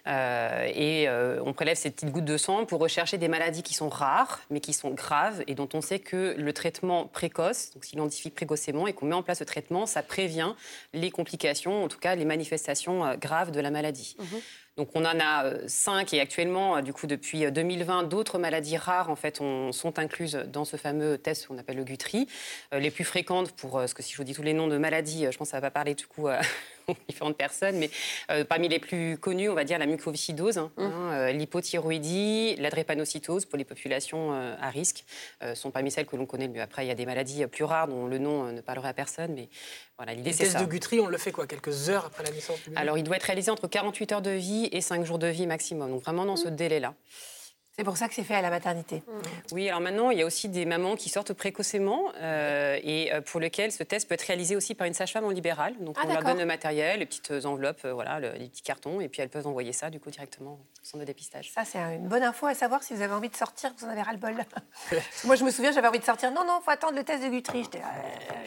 Euh, 0.06 0.70
et 0.74 1.08
euh, 1.08 1.40
on 1.44 1.52
prélève 1.52 1.76
ces 1.76 1.90
petites 1.90 2.10
gouttes 2.10 2.24
de 2.24 2.36
sang 2.36 2.66
pour 2.66 2.80
rechercher 2.80 3.16
des 3.16 3.28
maladies 3.28 3.62
qui 3.62 3.74
sont 3.74 3.88
rares, 3.88 4.40
mais 4.50 4.60
qui 4.60 4.72
sont 4.72 4.90
graves 4.90 5.42
et 5.46 5.54
dont 5.54 5.68
on 5.72 5.80
sait 5.80 5.98
que 5.98 6.34
le 6.36 6.52
traitement 6.52 7.06
précoce, 7.06 7.70
donc 7.72 7.84
s'identifie 7.84 8.30
précocement 8.30 8.86
et 8.86 8.92
qu'on 8.92 9.06
met 9.06 9.14
en 9.14 9.22
place 9.22 9.38
ce 9.38 9.44
traitement, 9.44 9.86
ça 9.86 10.02
prévient 10.02 10.54
les 10.92 11.10
complications, 11.10 11.84
en 11.84 11.88
tout 11.88 11.98
cas 11.98 12.14
les 12.16 12.24
manifestations 12.24 13.04
euh, 13.04 13.16
graves 13.16 13.50
de 13.50 13.60
la 13.60 13.70
maladie. 13.70 14.16
Donc 14.80 14.88
on 14.94 15.04
en 15.04 15.20
a 15.20 15.44
euh, 15.44 15.58
cinq 15.66 16.14
et 16.14 16.20
actuellement, 16.20 16.78
euh, 16.78 16.80
du 16.80 16.94
coup, 16.94 17.06
depuis 17.06 17.44
euh, 17.44 17.50
2020, 17.50 18.04
d'autres 18.04 18.38
maladies 18.38 18.78
rares 18.78 19.10
en 19.10 19.14
fait 19.14 19.42
on- 19.42 19.72
sont 19.72 19.98
incluses 19.98 20.36
dans 20.46 20.64
ce 20.64 20.78
fameux 20.78 21.18
test 21.18 21.48
qu'on 21.48 21.58
appelle 21.58 21.76
le 21.76 21.84
Guthrie. 21.84 22.26
Euh, 22.72 22.78
les 22.78 22.90
plus 22.90 23.04
fréquentes 23.04 23.52
pour, 23.52 23.72
parce 23.72 23.92
que 23.92 24.02
si 24.02 24.12
je 24.12 24.16
vous 24.16 24.24
dis 24.24 24.32
tous 24.32 24.42
les 24.42 24.54
noms 24.54 24.68
de 24.68 24.78
maladies, 24.78 25.26
je 25.30 25.36
pense 25.36 25.48
que 25.48 25.50
ça 25.50 25.58
va 25.60 25.70
pas 25.70 25.80
parler 25.80 25.94
du 25.94 26.06
coup 26.06 26.28
différentes 27.08 27.36
personnes, 27.36 27.76
mais 27.78 27.90
euh, 28.30 28.44
parmi 28.44 28.68
les 28.68 28.78
plus 28.78 29.18
connus, 29.18 29.48
on 29.48 29.54
va 29.54 29.64
dire 29.64 29.78
la 29.78 29.86
mucoviscidose, 29.86 30.58
hein, 30.58 30.70
mmh. 30.76 30.82
hein 30.82 31.12
euh, 31.12 31.32
l'hypothyroïdie, 31.32 32.56
la 32.56 32.70
drépanocytose 32.70 33.44
pour 33.44 33.58
les 33.58 33.64
populations 33.64 34.32
euh, 34.32 34.54
à 34.60 34.70
risque, 34.70 35.04
sont 35.54 35.70
parmi 35.70 35.90
celles 35.90 36.06
que 36.06 36.16
l'on 36.16 36.26
connaît 36.26 36.46
le 36.46 36.52
mieux. 36.52 36.60
Après, 36.60 36.84
il 36.84 36.88
y 36.88 36.92
a 36.92 36.94
des 36.94 37.06
maladies 37.06 37.46
plus 37.46 37.64
rares 37.64 37.88
dont 37.88 38.06
le 38.06 38.18
nom 38.18 38.52
ne 38.52 38.60
parlerait 38.60 38.88
à 38.88 38.94
personne, 38.94 39.32
mais 39.34 39.48
voilà, 39.96 40.14
l'idée 40.14 40.32
c'est 40.32 40.44
ça. 40.44 40.58
Le 40.58 40.64
test 40.64 40.64
de 40.64 40.70
Guthrie, 40.70 41.00
on 41.00 41.06
le 41.06 41.18
fait 41.18 41.32
quoi 41.32 41.46
Quelques 41.46 41.88
heures 41.88 42.06
après 42.06 42.24
la 42.24 42.30
naissance 42.30 42.58
du 42.62 42.70
bébé? 42.70 42.80
Alors, 42.80 42.98
il 42.98 43.04
doit 43.04 43.16
être 43.16 43.24
réalisé 43.24 43.50
entre 43.50 43.66
48 43.68 44.12
heures 44.12 44.22
de 44.22 44.30
vie 44.30 44.68
et 44.72 44.80
5 44.80 45.04
jours 45.04 45.18
de 45.18 45.26
vie 45.26 45.46
maximum, 45.46 45.90
donc 45.90 46.02
vraiment 46.02 46.24
dans 46.24 46.36
ce 46.36 46.48
mmh. 46.48 46.56
délai-là. 46.56 46.94
C'est 47.76 47.84
pour 47.84 47.96
ça 47.96 48.08
que 48.08 48.14
c'est 48.14 48.24
fait 48.24 48.34
à 48.34 48.42
la 48.42 48.50
maternité. 48.50 48.96
Mmh. 48.96 49.12
Oui, 49.52 49.68
alors 49.68 49.80
maintenant, 49.80 50.10
il 50.10 50.18
y 50.18 50.22
a 50.22 50.26
aussi 50.26 50.48
des 50.48 50.64
mamans 50.64 50.96
qui 50.96 51.08
sortent 51.08 51.32
précocement 51.32 52.12
euh, 52.16 52.78
et 52.82 53.12
euh, 53.12 53.20
pour 53.20 53.40
lesquelles 53.40 53.72
ce 53.72 53.82
test 53.82 54.08
peut 54.08 54.14
être 54.14 54.26
réalisé 54.26 54.56
aussi 54.56 54.74
par 54.74 54.86
une 54.86 54.94
sage-femme 54.94 55.24
en 55.24 55.30
libéral. 55.30 55.74
Donc 55.80 55.96
ah, 55.98 56.02
on 56.04 56.12
leur 56.12 56.22
donne 56.22 56.38
le 56.38 56.46
matériel, 56.46 56.98
les 57.00 57.06
petites 57.06 57.30
enveloppes, 57.46 57.84
euh, 57.84 57.92
voilà, 57.92 58.20
les 58.20 58.48
petits 58.48 58.62
cartons, 58.62 59.00
et 59.00 59.08
puis 59.08 59.22
elles 59.22 59.28
peuvent 59.28 59.46
envoyer 59.46 59.72
ça 59.72 59.88
du 59.88 60.00
coup 60.00 60.10
directement 60.10 60.52
au 60.52 60.84
centre 60.84 61.00
de 61.00 61.06
dépistage. 61.06 61.50
Ça, 61.52 61.64
c'est 61.64 61.78
une 61.78 62.08
bonne 62.08 62.22
info 62.22 62.46
à 62.46 62.54
savoir 62.54 62.82
si 62.82 62.92
vous 62.92 63.02
avez 63.02 63.14
envie 63.14 63.30
de 63.30 63.36
sortir, 63.36 63.72
vous 63.78 63.86
en 63.86 63.90
avez 63.90 64.02
ras-le-bol. 64.02 64.34
Moi, 65.24 65.36
je 65.36 65.44
me 65.44 65.50
souviens, 65.50 65.72
j'avais 65.72 65.88
envie 65.88 66.00
de 66.00 66.04
sortir. 66.04 66.32
Non, 66.32 66.44
non, 66.44 66.58
il 66.60 66.64
faut 66.64 66.70
attendre 66.72 66.96
le 66.96 67.04
test 67.04 67.22
de 67.22 67.28
Guthrie. 67.28 67.68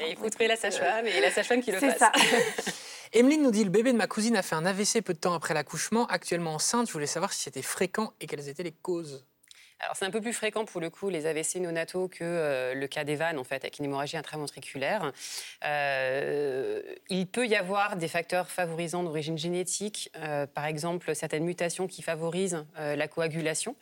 il 0.07 0.17
faut 0.17 0.29
trouver 0.29 0.47
la 0.47 0.57
sage-femme 0.57 1.07
et 1.07 1.21
la 1.21 1.31
sage-femme 1.31 1.61
qui 1.61 1.71
le 1.71 1.79
fasse. 1.79 1.93
C'est 1.93 1.99
ça. 1.99 2.11
Emeline 3.15 3.43
nous 3.43 3.51
dit 3.51 3.63
le 3.63 3.69
bébé 3.69 3.93
de 3.93 3.97
ma 3.97 4.07
cousine 4.07 4.35
a 4.35 4.41
fait 4.41 4.55
un 4.55 4.65
AVC 4.65 5.03
peu 5.05 5.13
de 5.13 5.19
temps 5.19 5.35
après 5.35 5.53
l'accouchement. 5.53 6.07
Actuellement 6.07 6.55
enceinte, 6.55 6.87
je 6.87 6.93
voulais 6.93 7.05
savoir 7.05 7.31
si 7.31 7.41
c'était 7.41 7.61
fréquent 7.61 8.11
et 8.19 8.25
quelles 8.25 8.49
étaient 8.49 8.63
les 8.63 8.71
causes. 8.71 9.27
Alors 9.79 9.95
c'est 9.97 10.05
un 10.05 10.11
peu 10.11 10.21
plus 10.21 10.33
fréquent 10.33 10.65
pour 10.65 10.79
le 10.79 10.89
coup 10.89 11.09
les 11.09 11.25
AVC 11.25 11.55
néonataux 11.55 12.07
que 12.07 12.23
euh, 12.23 12.73
le 12.73 12.87
cas 12.87 13.03
d'Evan 13.03 13.37
en 13.37 13.43
fait 13.43 13.55
avec 13.55 13.79
une 13.79 13.85
hémorragie 13.85 14.15
intraventriculaire. 14.15 15.11
Euh, 15.65 16.81
il 17.09 17.27
peut 17.27 17.45
y 17.47 17.55
avoir 17.55 17.97
des 17.97 18.07
facteurs 18.07 18.49
favorisants 18.49 19.03
d'origine 19.03 19.37
génétique, 19.37 20.09
euh, 20.17 20.47
par 20.47 20.65
exemple 20.65 21.13
certaines 21.15 21.43
mutations 21.43 21.87
qui 21.87 22.01
favorisent 22.01 22.65
la 22.77 23.07
coagulation, 23.07 23.75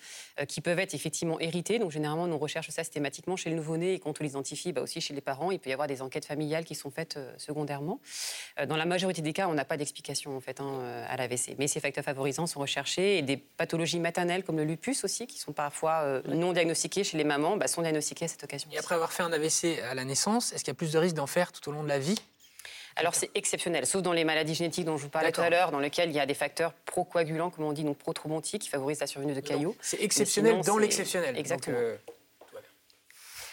qui 0.48 0.62
peuvent 0.62 0.80
être 0.80 0.94
effectivement 0.94 1.40
héritées. 1.40 1.80
Donc 1.80 1.92
généralement 1.92 2.24
on 2.24 2.38
recherche 2.38 2.70
ça 2.70 2.84
systématiquement 2.84 3.36
chez 3.36 3.50
le 3.50 3.56
nouveau-né 3.56 3.94
et 3.94 4.00
quand 4.00 4.20
on 4.20 4.24
les 4.24 4.32
identifie, 4.32 4.72
bah, 4.72 4.82
aussi 4.82 5.02
chez 5.02 5.14
les 5.14 5.22
parents. 5.22 5.52
Il 5.52 5.60
peut 5.60 5.70
y 5.70 5.74
avoir 5.74 5.88
des 5.88 6.02
enquêtes 6.02 6.26
familiales 6.26 6.66
qui 6.66 6.76
sont 6.76 6.92
faites 6.92 7.20
secondairement. 7.38 8.00
dans 8.68 8.78
la 8.78 8.86
majorité 8.86 9.22
des 9.22 9.34
cas, 9.34 9.48
on 9.48 9.54
n'a 9.54 9.66
pas 9.66 9.78
d'explication 9.78 10.36
en 10.36 10.42
fait 10.42 10.60
hein, 10.62 11.06
à 11.08 11.18
l'AVC, 11.18 11.56
mais 11.58 11.68
ces 11.68 11.80
facteurs 11.80 12.04
favorisants 12.04 12.48
sont 12.48 12.60
recherchés 12.60 13.18
et 13.18 13.22
des 13.22 13.38
pathologies 13.38 14.00
maternelles 14.00 14.44
comme 14.44 14.58
le 14.58 14.64
lupus 14.64 15.04
aussi 15.04 15.28
qui 15.28 15.40
sont 15.40 15.54
parfois 15.54 15.81
euh, 15.90 16.22
non 16.28 16.54
diagnostiqués 16.54 17.04
chez 17.04 17.18
les 17.18 17.24
mamans 17.24 17.58
bah, 17.58 17.68
sont 17.68 17.82
diagnostiqués 17.82 18.26
à 18.26 18.28
cette 18.28 18.44
occasion. 18.44 18.70
Et 18.72 18.78
après 18.78 18.96
avoir 18.96 19.12
fait 19.12 19.24
un 19.24 19.32
AVC 19.32 19.80
à 19.90 19.94
la 19.94 20.06
naissance, 20.06 20.54
est-ce 20.54 20.64
qu'il 20.64 20.70
y 20.70 20.76
a 20.76 20.76
plus 20.76 20.92
de 20.92 20.98
risques 20.98 21.16
d'en 21.16 21.28
faire 21.28 21.52
tout 21.52 21.68
au 21.70 21.72
long 21.72 21.84
de 21.84 21.88
la 21.88 22.00
vie? 22.00 22.16
Alors 22.96 23.16
c'est 23.16 23.32
exceptionnel, 23.36 23.86
sauf 23.86 24.02
dans 24.02 24.14
les 24.14 24.26
maladies 24.26 24.54
génétiques 24.54 24.86
dont 24.86 24.98
je 24.98 25.04
vous 25.04 25.10
parlais 25.10 25.32
tout 25.32 25.42
à 25.42 25.50
l'heure, 25.50 25.72
dans 25.72 25.80
lesquelles 25.80 26.10
il 26.10 26.16
y 26.16 26.20
a 26.20 26.26
des 26.26 26.34
facteurs 26.34 26.74
procoagulants, 26.74 27.50
comme 27.50 27.66
on 27.66 27.72
dit, 27.72 27.84
donc 27.84 27.98
protraumantiques, 27.98 28.64
qui 28.64 28.70
favorisent 28.70 29.00
la 29.00 29.08
survenue 29.08 29.34
de 29.34 29.40
caillots. 29.40 29.76
C'est 29.80 30.02
exceptionnel 30.02 30.62
dans 30.62 30.78
l'exceptionnel. 30.78 31.38
Exactement. 31.38 31.78
Euh, 31.78 31.98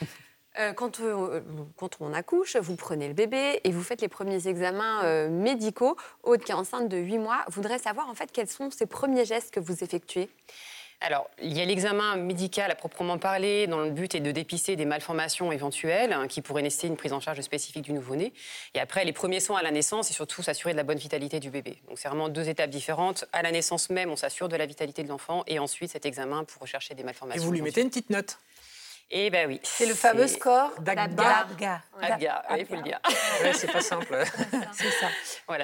euh, 0.58 0.72
quand, 0.72 1.00
quand, 1.76 1.96
on 2.00 2.12
accouche, 2.12 2.56
vous 2.56 2.74
prenez 2.74 3.06
le 3.06 3.14
bébé 3.14 3.60
et 3.62 3.70
vous 3.70 3.82
faites 3.82 4.00
les 4.00 4.08
premiers 4.08 4.48
examens 4.48 5.28
médicaux. 5.28 5.96
Aude, 6.24 6.42
qui 6.42 6.50
est 6.50 6.56
enceinte 6.56 6.88
de 6.88 6.96
8 6.96 7.18
mois, 7.18 7.44
voudrait 7.48 7.78
savoir 7.78 8.08
en 8.08 8.14
fait 8.14 8.32
quels 8.32 8.48
sont 8.48 8.70
ces 8.72 8.86
premiers 8.86 9.24
gestes 9.24 9.54
que 9.54 9.60
vous 9.60 9.84
effectuez? 9.84 10.28
Alors, 11.00 11.30
il 11.40 11.56
y 11.56 11.60
a 11.60 11.64
l'examen 11.64 12.16
médical 12.16 12.72
à 12.72 12.74
proprement 12.74 13.18
parler, 13.18 13.68
dont 13.68 13.78
le 13.78 13.90
but 13.90 14.16
est 14.16 14.20
de 14.20 14.32
dépister 14.32 14.74
des 14.74 14.84
malformations 14.84 15.52
éventuelles 15.52 16.12
hein, 16.12 16.26
qui 16.26 16.42
pourraient 16.42 16.62
nécessiter 16.62 16.88
une 16.88 16.96
prise 16.96 17.12
en 17.12 17.20
charge 17.20 17.40
spécifique 17.40 17.84
du 17.84 17.92
nouveau-né. 17.92 18.32
Et 18.74 18.80
après, 18.80 19.04
les 19.04 19.12
premiers 19.12 19.38
soins 19.38 19.60
à 19.60 19.62
la 19.62 19.70
naissance 19.70 20.10
et 20.10 20.12
surtout 20.12 20.42
s'assurer 20.42 20.72
de 20.72 20.76
la 20.76 20.82
bonne 20.82 20.98
vitalité 20.98 21.38
du 21.38 21.50
bébé. 21.50 21.78
Donc, 21.86 22.00
c'est 22.00 22.08
vraiment 22.08 22.28
deux 22.28 22.48
étapes 22.48 22.70
différentes. 22.70 23.26
À 23.32 23.42
la 23.42 23.52
naissance 23.52 23.90
même, 23.90 24.10
on 24.10 24.16
s'assure 24.16 24.48
de 24.48 24.56
la 24.56 24.66
vitalité 24.66 25.04
de 25.04 25.08
l'enfant 25.08 25.44
et 25.46 25.60
ensuite 25.60 25.92
cet 25.92 26.04
examen 26.04 26.42
pour 26.42 26.62
rechercher 26.62 26.94
des 26.94 27.04
malformations. 27.04 27.42
Et 27.42 27.46
vous 27.46 27.52
lui 27.52 27.62
mettez 27.62 27.80
une 27.80 27.90
petite 27.90 28.10
note 28.10 28.38
eh 29.10 29.30
ben 29.30 29.48
oui. 29.48 29.58
C'est 29.62 29.86
le 29.86 29.94
fameux 29.94 30.26
score 30.26 30.70
d'Agga. 30.80 31.46
Agga, 31.98 32.42
il 32.58 32.66
faut 32.66 32.74
le 32.74 32.82
dire. 32.82 33.00
c'est 33.54 33.72
pas 33.72 33.80
simple. 33.80 34.22
c'est 34.74 34.90
ça. 34.90 35.08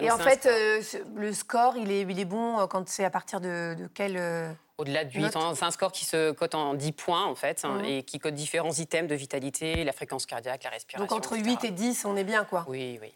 et 0.00 0.10
en 0.10 0.16
fait, 0.16 0.46
euh, 0.46 0.80
le 1.14 1.30
score, 1.34 1.76
il 1.76 1.90
est, 1.90 2.00
il 2.08 2.18
est 2.18 2.24
bon 2.24 2.58
euh, 2.58 2.66
quand 2.66 2.88
c'est 2.88 3.04
à 3.04 3.10
partir 3.10 3.42
de, 3.42 3.76
de 3.78 3.86
quel... 3.92 4.16
Au-delà 4.76 5.04
de 5.04 5.12
8, 5.12 5.26
c'est 5.32 5.64
un 5.64 5.70
score 5.70 5.92
qui 5.92 6.04
se 6.04 6.32
cote 6.32 6.56
en 6.56 6.74
10 6.74 6.92
points 6.92 7.24
en 7.26 7.36
fait, 7.36 7.64
hein, 7.64 7.80
et 7.84 8.02
qui 8.02 8.18
code 8.18 8.34
différents 8.34 8.72
items 8.72 9.08
de 9.08 9.14
vitalité, 9.14 9.84
la 9.84 9.92
fréquence 9.92 10.26
cardiaque, 10.26 10.64
la 10.64 10.70
respiration. 10.70 11.06
Donc 11.06 11.16
entre 11.16 11.36
8 11.36 11.62
et 11.62 11.70
10, 11.70 12.04
on 12.06 12.16
est 12.16 12.24
bien 12.24 12.44
quoi 12.44 12.64
Oui, 12.66 12.98
oui. 13.00 13.14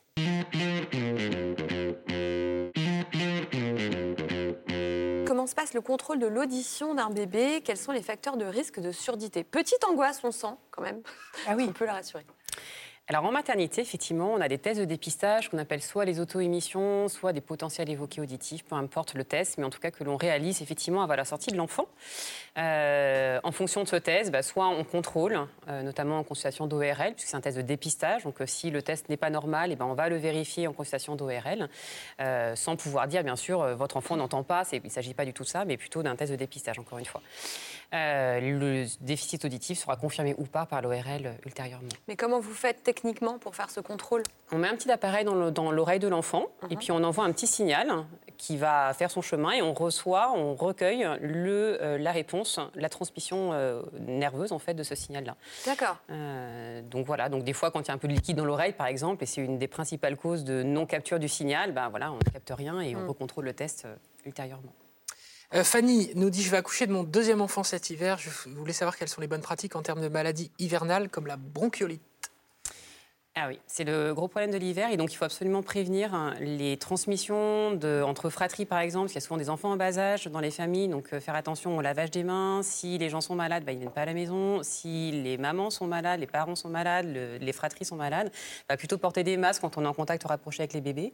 Comment 5.26 5.48
se 5.48 5.56
passe 5.56 5.74
le 5.74 5.80
contrôle 5.80 6.20
de 6.20 6.28
l'audition 6.28 6.94
d'un 6.94 7.10
bébé? 7.10 7.60
Quels 7.64 7.76
sont 7.76 7.92
les 7.92 8.02
facteurs 8.02 8.36
de 8.36 8.44
risque 8.44 8.78
de 8.78 8.92
surdité? 8.92 9.42
Petite 9.42 9.82
angoisse, 9.84 10.20
on 10.22 10.30
sent 10.30 10.54
quand 10.70 10.82
même. 10.82 11.02
Ah 11.48 11.54
oui. 11.56 11.66
On 11.68 11.72
peut 11.72 11.86
la 11.86 11.94
rassurer. 11.94 12.24
Alors 13.10 13.24
en 13.24 13.32
maternité, 13.32 13.80
effectivement, 13.80 14.34
on 14.34 14.40
a 14.42 14.48
des 14.48 14.58
tests 14.58 14.78
de 14.78 14.84
dépistage 14.84 15.48
qu'on 15.48 15.56
appelle 15.56 15.80
soit 15.80 16.04
les 16.04 16.20
auto-émissions, 16.20 17.08
soit 17.08 17.32
des 17.32 17.40
potentiels 17.40 17.88
évoqués 17.88 18.20
auditifs, 18.20 18.66
peu 18.66 18.74
importe 18.74 19.14
le 19.14 19.24
test, 19.24 19.56
mais 19.56 19.64
en 19.64 19.70
tout 19.70 19.80
cas 19.80 19.90
que 19.90 20.04
l'on 20.04 20.18
réalise 20.18 20.60
effectivement 20.60 21.02
avant 21.02 21.16
la 21.16 21.24
sortie 21.24 21.50
de 21.50 21.56
l'enfant. 21.56 21.88
Euh, 22.58 23.40
en 23.44 23.50
fonction 23.50 23.82
de 23.82 23.88
ce 23.88 23.96
test, 23.96 24.30
bah, 24.30 24.42
soit 24.42 24.68
on 24.68 24.84
contrôle, 24.84 25.40
euh, 25.68 25.80
notamment 25.80 26.18
en 26.18 26.22
consultation 26.22 26.66
d'ORL, 26.66 27.14
puisque 27.14 27.28
c'est 27.30 27.36
un 27.36 27.40
test 27.40 27.56
de 27.56 27.62
dépistage. 27.62 28.24
Donc 28.24 28.42
euh, 28.42 28.46
si 28.46 28.70
le 28.70 28.82
test 28.82 29.08
n'est 29.08 29.16
pas 29.16 29.30
normal, 29.30 29.70
et 29.70 29.72
eh 29.72 29.76
ben, 29.76 29.86
on 29.86 29.94
va 29.94 30.10
le 30.10 30.16
vérifier 30.16 30.66
en 30.66 30.74
consultation 30.74 31.16
d'ORL, 31.16 31.70
sans 32.56 32.76
pouvoir 32.76 33.08
dire 33.08 33.24
bien 33.24 33.36
sûr 33.36 33.74
votre 33.74 33.96
enfant 33.96 34.16
n'entend 34.16 34.42
pas. 34.42 34.64
Il 34.70 34.82
ne 34.84 34.90
s'agit 34.90 35.14
pas 35.14 35.24
du 35.24 35.32
tout 35.32 35.44
de 35.44 35.48
ça, 35.48 35.64
mais 35.64 35.78
plutôt 35.78 36.02
d'un 36.02 36.14
test 36.14 36.30
de 36.30 36.36
dépistage, 36.36 36.78
encore 36.78 36.98
une 36.98 37.06
fois. 37.06 37.22
Le 37.92 38.86
déficit 39.00 39.44
auditif 39.44 39.78
sera 39.78 39.96
confirmé 39.96 40.34
ou 40.38 40.44
pas 40.44 40.66
par 40.66 40.82
l'ORL 40.82 41.34
ultérieurement. 41.46 41.88
Mais 42.06 42.16
comment 42.16 42.40
vous 42.40 42.54
faites 42.54 42.82
techniquement 42.82 43.38
pour 43.38 43.54
faire 43.54 43.70
ce 43.70 43.80
contrôle? 43.80 44.22
On 44.52 44.58
met 44.58 44.68
un 44.68 44.74
petit 44.74 44.90
appareil 44.90 45.24
dans 45.24 45.72
l'oreille 45.72 45.98
de 45.98 46.08
l'enfant 46.08 46.46
et 46.70 46.74
uh-huh. 46.74 46.78
puis 46.78 46.92
on 46.92 47.02
envoie 47.04 47.24
un 47.24 47.32
petit 47.32 47.46
signal 47.46 48.04
qui 48.38 48.56
va 48.56 48.94
faire 48.94 49.10
son 49.10 49.20
chemin 49.20 49.50
et 49.50 49.62
on 49.62 49.74
reçoit, 49.74 50.32
on 50.34 50.54
recueille 50.54 51.06
le, 51.20 51.82
euh, 51.82 51.98
la 51.98 52.12
réponse, 52.12 52.60
la 52.74 52.88
transmission 52.88 53.52
euh, 53.52 53.82
nerveuse 54.06 54.52
en 54.52 54.58
fait 54.58 54.74
de 54.74 54.84
ce 54.84 54.94
signal-là. 54.94 55.36
D'accord. 55.66 55.98
Euh, 56.10 56.80
donc 56.82 57.04
voilà, 57.04 57.28
donc 57.28 57.44
des 57.44 57.52
fois 57.52 57.70
quand 57.70 57.80
il 57.80 57.88
y 57.88 57.90
a 57.90 57.94
un 57.94 57.98
peu 57.98 58.08
de 58.08 58.12
liquide 58.12 58.36
dans 58.36 58.44
l'oreille 58.44 58.72
par 58.72 58.86
exemple, 58.86 59.24
et 59.24 59.26
c'est 59.26 59.42
une 59.42 59.58
des 59.58 59.68
principales 59.68 60.16
causes 60.16 60.44
de 60.44 60.62
non-capture 60.62 61.18
du 61.18 61.28
signal, 61.28 61.72
ben 61.72 61.88
voilà, 61.88 62.12
on 62.12 62.16
ne 62.16 62.30
capte 62.32 62.52
rien 62.56 62.80
et 62.80 62.94
on 62.96 63.00
mm. 63.00 63.08
recontrôle 63.08 63.44
le 63.44 63.52
test 63.52 63.86
ultérieurement. 64.24 64.72
Fanny 65.52 66.10
nous 66.14 66.30
dit 66.30 66.42
Je 66.42 66.50
vais 66.50 66.58
accoucher 66.58 66.86
de 66.86 66.92
mon 66.92 67.04
deuxième 67.04 67.40
enfant 67.40 67.62
cet 67.62 67.90
hiver. 67.90 68.18
Je 68.18 68.30
voulais 68.50 68.72
savoir 68.72 68.96
quelles 68.96 69.08
sont 69.08 69.20
les 69.20 69.28
bonnes 69.28 69.40
pratiques 69.40 69.76
en 69.76 69.82
termes 69.82 70.02
de 70.02 70.08
maladies 70.08 70.50
hivernales 70.58 71.08
comme 71.08 71.26
la 71.26 71.36
bronchiolite. 71.36 72.07
Ah 73.40 73.46
oui, 73.46 73.60
c'est 73.68 73.84
le 73.84 74.14
gros 74.14 74.26
problème 74.26 74.50
de 74.50 74.56
l'hiver 74.56 74.90
et 74.90 74.96
donc 74.96 75.12
il 75.12 75.16
faut 75.16 75.24
absolument 75.24 75.62
prévenir 75.62 76.12
hein, 76.12 76.34
les 76.40 76.76
transmissions 76.76 77.78
entre 78.04 78.30
fratries 78.30 78.64
par 78.64 78.80
exemple, 78.80 79.12
il 79.12 79.14
y 79.14 79.18
a 79.18 79.20
souvent 79.20 79.36
des 79.36 79.48
enfants 79.48 79.70
en 79.70 79.76
bas 79.76 79.96
âge 79.96 80.26
dans 80.26 80.40
les 80.40 80.50
familles, 80.50 80.88
donc 80.88 81.12
euh, 81.12 81.20
faire 81.20 81.36
attention 81.36 81.76
au 81.76 81.80
lavage 81.80 82.10
des 82.10 82.24
mains. 82.24 82.62
Si 82.64 82.98
les 82.98 83.08
gens 83.08 83.20
sont 83.20 83.36
malades, 83.36 83.64
bah, 83.64 83.70
ils 83.70 83.76
ne 83.76 83.80
viennent 83.82 83.92
pas 83.92 84.02
à 84.02 84.06
la 84.06 84.14
maison. 84.14 84.60
Si 84.64 85.12
les 85.12 85.38
mamans 85.38 85.70
sont 85.70 85.86
malades, 85.86 86.18
les 86.18 86.26
parents 86.26 86.56
sont 86.56 86.68
malades, 86.68 87.06
les 87.06 87.52
fratries 87.52 87.84
sont 87.84 87.94
malades, 87.94 88.32
bah, 88.68 88.76
plutôt 88.76 88.98
porter 88.98 89.22
des 89.22 89.36
masques 89.36 89.60
quand 89.60 89.78
on 89.78 89.84
est 89.84 89.88
en 89.88 89.94
contact 89.94 90.24
rapproché 90.24 90.62
avec 90.62 90.72
les 90.72 90.80
bébés. 90.80 91.12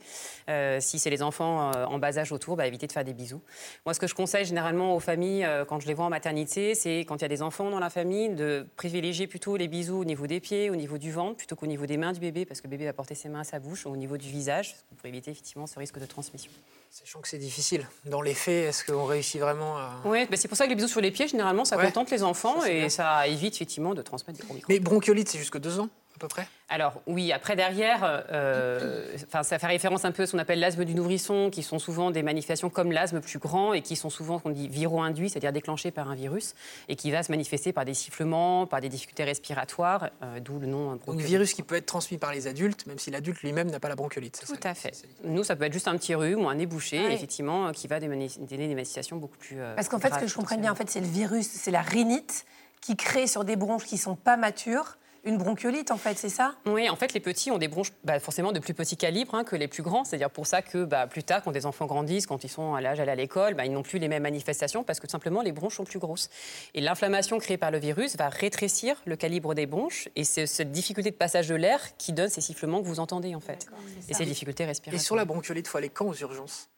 Euh, 0.48 0.78
si 0.80 0.98
c'est 0.98 1.10
les 1.10 1.22
enfants 1.22 1.72
euh, 1.74 1.84
en 1.84 1.98
bas 1.98 2.16
âge 2.16 2.32
autour, 2.32 2.56
bah, 2.56 2.66
éviter 2.66 2.86
de 2.86 2.92
faire 2.92 3.04
des 3.04 3.12
bisous. 3.12 3.42
Moi, 3.84 3.92
ce 3.92 4.00
que 4.00 4.06
je 4.06 4.14
conseille 4.14 4.46
généralement 4.46 4.96
aux 4.96 5.00
familles 5.00 5.46
quand 5.68 5.78
je 5.78 5.86
les 5.86 5.94
vois 5.94 6.06
en 6.06 6.10
maternité, 6.10 6.74
c'est 6.74 7.00
quand 7.00 7.16
il 7.16 7.22
y 7.22 7.26
a 7.26 7.28
des 7.28 7.42
enfants 7.42 7.68
dans 7.68 7.80
la 7.80 7.90
famille 7.90 8.30
de 8.30 8.66
privilégier 8.76 9.26
plutôt 9.26 9.58
les 9.58 9.68
bisous 9.68 9.98
au 9.98 10.04
niveau 10.06 10.26
des 10.26 10.40
pieds, 10.40 10.70
au 10.70 10.76
niveau 10.76 10.96
du 10.96 11.12
ventre, 11.12 11.36
plutôt 11.36 11.54
qu'au 11.54 11.66
niveau 11.66 11.84
des 11.84 11.98
mains 11.98 12.13
du 12.14 12.20
bébé, 12.20 12.46
parce 12.46 12.60
que 12.60 12.66
le 12.66 12.70
bébé 12.70 12.86
va 12.86 12.92
porter 12.94 13.14
ses 13.14 13.28
mains 13.28 13.40
à 13.40 13.44
sa 13.44 13.58
bouche, 13.58 13.84
au 13.84 13.96
niveau 13.96 14.16
du 14.16 14.28
visage, 14.28 14.76
pour 14.96 15.06
éviter 15.06 15.30
effectivement 15.30 15.66
ce 15.66 15.78
risque 15.78 15.98
de 15.98 16.06
transmission. 16.06 16.50
Sachant 16.90 17.20
que 17.20 17.28
c'est 17.28 17.38
difficile. 17.38 17.86
Dans 18.06 18.22
les 18.22 18.34
faits, 18.34 18.68
est-ce 18.68 18.84
qu'on 18.84 19.04
réussit 19.04 19.40
vraiment 19.40 19.76
à... 19.76 20.00
Oui, 20.04 20.26
c'est 20.34 20.48
pour 20.48 20.56
ça 20.56 20.64
que 20.64 20.70
les 20.70 20.76
bisous 20.76 20.88
sur 20.88 21.00
les 21.00 21.10
pieds, 21.10 21.28
généralement, 21.28 21.64
ça 21.64 21.76
contente 21.76 22.10
les 22.10 22.22
enfants 22.22 22.64
et 22.64 22.88
ça 22.88 23.26
évite 23.26 23.54
effectivement 23.56 23.94
de 23.94 24.02
transmettre 24.02 24.38
des 24.40 24.46
gros 24.46 24.56
Mais 24.68 24.78
bronchiolite, 24.80 25.28
c'est 25.28 25.38
jusque 25.38 25.58
deux 25.58 25.80
ans 25.80 25.88
à 26.14 26.18
peu 26.18 26.28
près? 26.28 26.46
Alors 26.68 27.02
oui, 27.06 27.32
après 27.32 27.56
derrière, 27.56 28.24
euh, 28.30 29.16
ça 29.28 29.58
fait 29.58 29.66
référence 29.66 30.04
un 30.04 30.12
peu 30.12 30.22
à 30.22 30.26
ce 30.26 30.32
qu'on 30.32 30.38
appelle 30.38 30.60
l'asthme 30.60 30.84
du 30.84 30.94
nourrisson, 30.94 31.50
qui 31.50 31.62
sont 31.62 31.78
souvent 31.78 32.10
des 32.10 32.22
manifestations 32.22 32.70
comme 32.70 32.92
l'asthme 32.92 33.20
plus 33.20 33.38
grand 33.38 33.74
et 33.74 33.82
qui 33.82 33.96
sont 33.96 34.10
souvent, 34.10 34.38
qu'on 34.38 34.50
dit, 34.50 34.68
viro-induits, 34.68 35.30
c'est-à-dire 35.30 35.52
déclenchés 35.52 35.90
par 35.90 36.08
un 36.08 36.14
virus, 36.14 36.54
et 36.88 36.96
qui 36.96 37.10
va 37.10 37.22
se 37.22 37.32
manifester 37.32 37.72
par 37.72 37.84
des 37.84 37.94
sifflements, 37.94 38.66
par 38.66 38.80
des 38.80 38.88
difficultés 38.88 39.24
respiratoires, 39.24 40.10
euh, 40.22 40.40
d'où 40.40 40.58
le 40.58 40.66
nom 40.66 40.98
Un 41.06 41.16
virus 41.16 41.52
qui 41.52 41.62
peut 41.62 41.76
être 41.76 41.86
transmis 41.86 42.18
par 42.18 42.32
les 42.32 42.46
adultes, 42.46 42.86
même 42.86 42.98
si 42.98 43.10
l'adulte 43.10 43.42
lui-même 43.42 43.70
n'a 43.70 43.80
pas 43.80 43.88
la 43.88 43.96
bronchiolite. 43.96 44.42
Tout 44.46 44.54
à 44.62 44.74
fait. 44.74 45.02
Nous, 45.24 45.44
ça 45.44 45.56
peut 45.56 45.64
être 45.64 45.72
juste 45.72 45.88
un 45.88 45.96
petit 45.96 46.14
rhume 46.14 46.44
ou 46.44 46.48
un 46.48 46.54
nez 46.54 46.66
bouché, 46.66 47.12
effectivement, 47.12 47.72
qui 47.72 47.88
va 47.88 48.00
donner 48.00 48.28
des 48.28 48.68
manifestations 48.68 49.16
beaucoup 49.16 49.38
plus. 49.38 49.56
Euh, 49.60 49.74
Parce 49.74 49.88
qu'en 49.88 49.98
fait, 49.98 50.14
ce 50.14 50.20
que 50.20 50.26
je 50.26 50.34
comprends 50.34 50.56
bien, 50.56 50.72
en 50.72 50.76
fait, 50.76 50.88
c'est 50.88 51.00
le 51.00 51.06
virus, 51.06 51.46
c'est 51.46 51.70
la 51.70 51.82
rhinite 51.82 52.46
qui 52.80 52.96
crée 52.96 53.26
sur 53.26 53.44
des 53.44 53.56
bronches 53.56 53.84
qui 53.84 53.94
ne 53.94 54.00
sont 54.00 54.16
pas 54.16 54.36
matures 54.36 54.98
une 55.24 55.38
bronchiolite, 55.38 55.90
en 55.90 55.96
fait, 55.96 56.16
c'est 56.18 56.28
ça? 56.28 56.54
Oui, 56.66 56.88
en 56.88 56.96
fait, 56.96 57.14
les 57.14 57.20
petits 57.20 57.50
ont 57.50 57.58
des 57.58 57.68
bronches 57.68 57.92
bah, 58.04 58.20
forcément 58.20 58.52
de 58.52 58.58
plus 58.58 58.74
petit 58.74 58.96
calibre 58.96 59.34
hein, 59.34 59.44
que 59.44 59.56
les 59.56 59.68
plus 59.68 59.82
grands. 59.82 60.04
C'est-à-dire 60.04 60.30
pour 60.30 60.46
ça 60.46 60.62
que 60.62 60.84
bah, 60.84 61.06
plus 61.06 61.22
tard, 61.22 61.42
quand 61.42 61.52
des 61.52 61.66
enfants 61.66 61.86
grandissent, 61.86 62.26
quand 62.26 62.44
ils 62.44 62.48
sont 62.48 62.74
à 62.74 62.80
l'âge 62.80 62.98
d'aller 62.98 63.12
à 63.12 63.14
l'école, 63.14 63.54
bah, 63.54 63.64
ils 63.64 63.72
n'ont 63.72 63.82
plus 63.82 63.98
les 63.98 64.08
mêmes 64.08 64.22
manifestations 64.22 64.84
parce 64.84 65.00
que 65.00 65.06
tout 65.06 65.12
simplement 65.12 65.42
les 65.42 65.52
bronches 65.52 65.76
sont 65.76 65.84
plus 65.84 65.98
grosses. 65.98 66.30
Et 66.74 66.80
l'inflammation 66.80 67.38
créée 67.38 67.56
par 67.56 67.70
le 67.70 67.78
virus 67.78 68.16
va 68.16 68.28
rétrécir 68.28 69.00
le 69.06 69.16
calibre 69.16 69.54
des 69.54 69.66
bronches 69.66 70.08
et 70.16 70.24
c'est 70.24 70.46
cette 70.46 70.72
difficulté 70.72 71.10
de 71.10 71.16
passage 71.16 71.48
de 71.48 71.54
l'air 71.54 71.80
qui 71.96 72.12
donne 72.12 72.28
ces 72.28 72.40
sifflements 72.40 72.82
que 72.82 72.86
vous 72.86 73.00
entendez 73.00 73.34
en 73.34 73.40
fait. 73.40 73.66
Et 74.08 74.14
ces 74.14 74.24
difficultés 74.24 74.64
Et 74.64 74.66
respiratoires. 74.66 75.02
sur 75.02 75.16
la 75.16 75.24
bronchiolite, 75.24 75.66
il 75.66 75.70
faut 75.70 75.78
aller 75.78 75.88
quand 75.88 76.06
aux 76.06 76.14
urgences? 76.14 76.68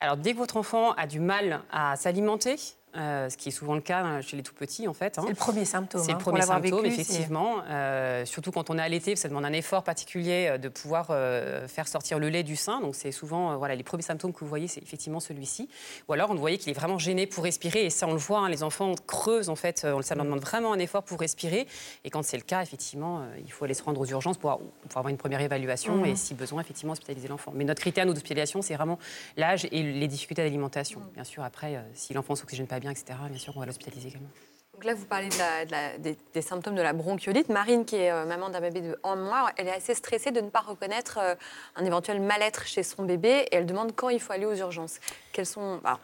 Alors, 0.00 0.18
dès 0.18 0.32
que 0.32 0.38
votre 0.38 0.58
enfant 0.58 0.92
a 0.92 1.06
du 1.06 1.20
mal 1.20 1.62
à 1.72 1.96
s'alimenter, 1.96 2.56
euh, 2.96 3.28
ce 3.28 3.36
qui 3.36 3.48
est 3.48 3.52
souvent 3.52 3.74
le 3.74 3.80
cas 3.80 4.00
hein, 4.02 4.20
chez 4.22 4.36
les 4.36 4.42
tout 4.42 4.54
petits 4.54 4.88
en 4.88 4.94
fait. 4.94 5.18
hein, 5.18 5.22
C'est 5.22 5.28
le 5.30 5.34
premier 5.36 5.64
symptôme. 5.64 6.02
c'est 6.02 6.10
hein, 6.12 6.14
le 6.14 6.18
pour 6.22 6.32
premier 6.32 6.44
symptôme, 6.44 6.82
vécu, 6.82 6.92
effectivement. 7.00 7.62
Euh, 7.68 8.24
surtout 8.24 8.50
quand 8.52 8.70
on 8.70 8.78
est 8.78 8.82
allaité, 8.82 9.16
ça 9.16 9.28
demande 9.28 9.44
un 9.44 9.52
effort 9.52 9.82
particulier 9.84 10.48
euh, 10.50 10.58
de 10.58 10.68
pouvoir 10.68 11.08
euh, 11.10 11.68
faire 11.68 11.88
sortir 11.88 12.18
le 12.18 12.28
lait 12.28 12.42
du 12.42 12.56
sein. 12.56 12.80
Donc 12.80 12.94
c'est 12.94 13.12
souvent 13.12 13.56
voilà, 13.58 13.74
les 13.74 13.82
premiers 13.82 14.02
symptômes 14.02 14.32
que 14.32 14.40
vous 14.40 14.46
voyez, 14.48 14.68
c'est 14.68 14.82
effectivement 14.82 15.20
celui-ci. 15.20 15.68
Ou 16.08 16.12
alors 16.12 16.30
on 16.30 16.34
voyait 16.34 16.58
qu'il 16.58 16.70
est 16.70 16.78
vraiment 16.78 16.98
gêné 16.98 17.26
pour 17.26 17.44
respirer. 17.44 17.84
Et 17.84 17.90
ça, 17.90 18.06
on 18.06 18.12
le 18.12 18.18
voit, 18.18 18.40
hein, 18.40 18.48
les 18.48 18.62
enfants 18.62 18.94
creusent 19.06 19.48
en 19.48 19.56
fait. 19.56 19.86
Ça 20.02 20.14
leur 20.14 20.24
demande 20.24 20.40
vraiment 20.40 20.72
un 20.72 20.78
effort 20.78 21.02
pour 21.02 21.20
respirer. 21.20 21.66
Et 22.04 22.10
quand 22.10 22.22
c'est 22.24 22.36
le 22.36 22.42
cas, 22.42 22.62
effectivement, 22.62 23.26
il 23.44 23.52
faut 23.52 23.64
aller 23.64 23.74
se 23.74 23.82
rendre 23.82 24.00
aux 24.00 24.06
urgences 24.06 24.38
pour, 24.38 24.58
pour 24.88 24.96
avoir 24.98 25.08
une 25.08 25.16
première 25.16 25.40
évaluation 25.40 25.96
Mhm. 25.96 26.06
et 26.06 26.16
si 26.16 26.34
besoin, 26.34 26.60
effectivement, 26.60 26.92
hospitaliser 26.92 27.28
l'enfant. 27.28 27.52
Mais 27.54 27.64
notre 27.64 27.80
critère 27.80 28.06
nous, 28.06 28.12
d'hospitalisation, 28.12 28.62
c'est 28.62 28.74
vraiment 28.74 28.98
l'âge 29.36 29.66
et 29.70 29.82
les 29.82 30.08
difficultés 30.08 30.42
d'alimentation. 30.42 31.00
Bien 31.14 31.24
sûr, 31.24 31.42
après, 31.42 31.82
si 31.94 32.12
l'enfant 32.14 32.34
ne 32.34 32.38
s'oxygène 32.38 32.66
pas 32.66 32.80
bien, 32.80 32.85
etc., 32.90 33.18
bien 33.28 33.38
sûr, 33.38 33.52
on 33.56 33.60
va 33.60 33.66
l'hospitaliser 33.66 34.08
également. 34.08 34.28
Donc 34.74 34.84
là, 34.84 34.92
vous 34.94 35.06
parlez 35.06 35.28
de 35.30 35.38
la- 35.38 35.64
de 35.64 35.70
la- 35.70 35.96
des, 35.98 36.18
des 36.34 36.42
symptômes 36.42 36.74
de 36.74 36.82
la 36.82 36.92
bronchiolite. 36.92 37.48
Marine, 37.48 37.86
qui 37.86 37.96
est 37.96 38.10
euh, 38.10 38.26
maman 38.26 38.50
d'un 38.50 38.60
bébé 38.60 38.82
de 38.82 38.98
un 39.04 39.16
mois, 39.16 39.50
elle 39.56 39.68
est 39.68 39.72
assez 39.72 39.94
stressée 39.94 40.32
de 40.32 40.40
ne 40.42 40.50
pas 40.50 40.60
reconnaître 40.60 41.18
euh, 41.18 41.34
un 41.76 41.84
éventuel 41.86 42.20
mal-être 42.20 42.66
chez 42.66 42.82
son 42.82 43.04
bébé 43.04 43.46
et 43.50 43.54
elle 43.56 43.64
demande 43.64 43.94
quand 43.96 44.10
il 44.10 44.20
faut 44.20 44.34
aller 44.34 44.44
aux 44.44 44.54
urgences. 44.54 44.98
Quelles 45.32 45.46
sont, 45.46 45.78
bah. 45.82 45.98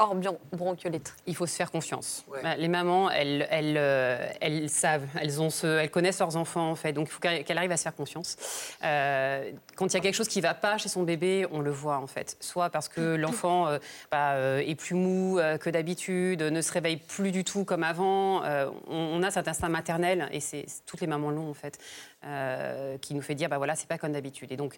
Hors 0.00 0.16
bronchiolite 0.52 1.14
il 1.26 1.36
faut 1.36 1.46
se 1.46 1.54
faire 1.54 1.70
confiance. 1.70 2.24
Ouais. 2.28 2.40
Bah, 2.42 2.56
Les 2.56 2.68
mamans, 2.68 3.10
elles, 3.10 3.46
elles, 3.50 3.76
euh, 3.76 4.26
elles 4.40 4.68
savent, 4.68 5.06
elles, 5.20 5.40
ont 5.40 5.50
ce, 5.50 5.66
elles 5.66 5.90
connaissent 5.90 6.18
leurs 6.18 6.36
enfants 6.36 6.70
en 6.70 6.74
fait, 6.74 6.92
donc 6.92 7.08
il 7.08 7.12
faut 7.12 7.20
qu'elles 7.20 7.58
arrivent 7.58 7.70
à 7.70 7.76
se 7.76 7.82
faire 7.82 7.94
confiance. 7.94 8.36
Euh, 8.82 9.52
quand 9.76 9.86
il 9.86 9.94
y 9.94 9.96
a 9.96 10.00
quelque 10.00 10.14
chose 10.14 10.28
qui 10.28 10.38
ne 10.38 10.42
va 10.42 10.54
pas 10.54 10.78
chez 10.78 10.88
son 10.88 11.02
bébé, 11.02 11.46
on 11.52 11.60
le 11.60 11.70
voit 11.70 11.98
en 11.98 12.06
fait. 12.06 12.36
Soit 12.40 12.70
parce 12.70 12.88
que 12.88 13.14
l'enfant 13.14 13.68
euh, 13.68 13.78
bah, 14.10 14.32
euh, 14.32 14.58
est 14.58 14.74
plus 14.74 14.94
mou 14.94 15.38
que 15.60 15.70
d'habitude, 15.70 16.42
ne 16.42 16.60
se 16.60 16.72
réveille 16.72 16.96
plus 16.96 17.30
du 17.30 17.44
tout 17.44 17.64
comme 17.64 17.84
avant. 17.84 18.42
On, 18.42 18.72
on 18.88 19.22
a 19.22 19.30
cet 19.30 19.48
instinct 19.48 19.68
maternel 19.68 20.28
et 20.32 20.40
c'est 20.40 20.64
toutes 20.86 21.00
les 21.00 21.06
mamans 21.06 21.30
l'ont 21.30 21.50
en 21.50 21.54
fait, 21.54 21.78
qui 23.00 23.14
nous 23.14 23.22
fait 23.22 23.34
dire 23.34 23.48
bah 23.48 23.58
voilà 23.58 23.74
c'est 23.74 23.88
pas 23.88 23.98
comme 23.98 24.12
d'habitude. 24.12 24.50
Et 24.52 24.56
donc 24.56 24.76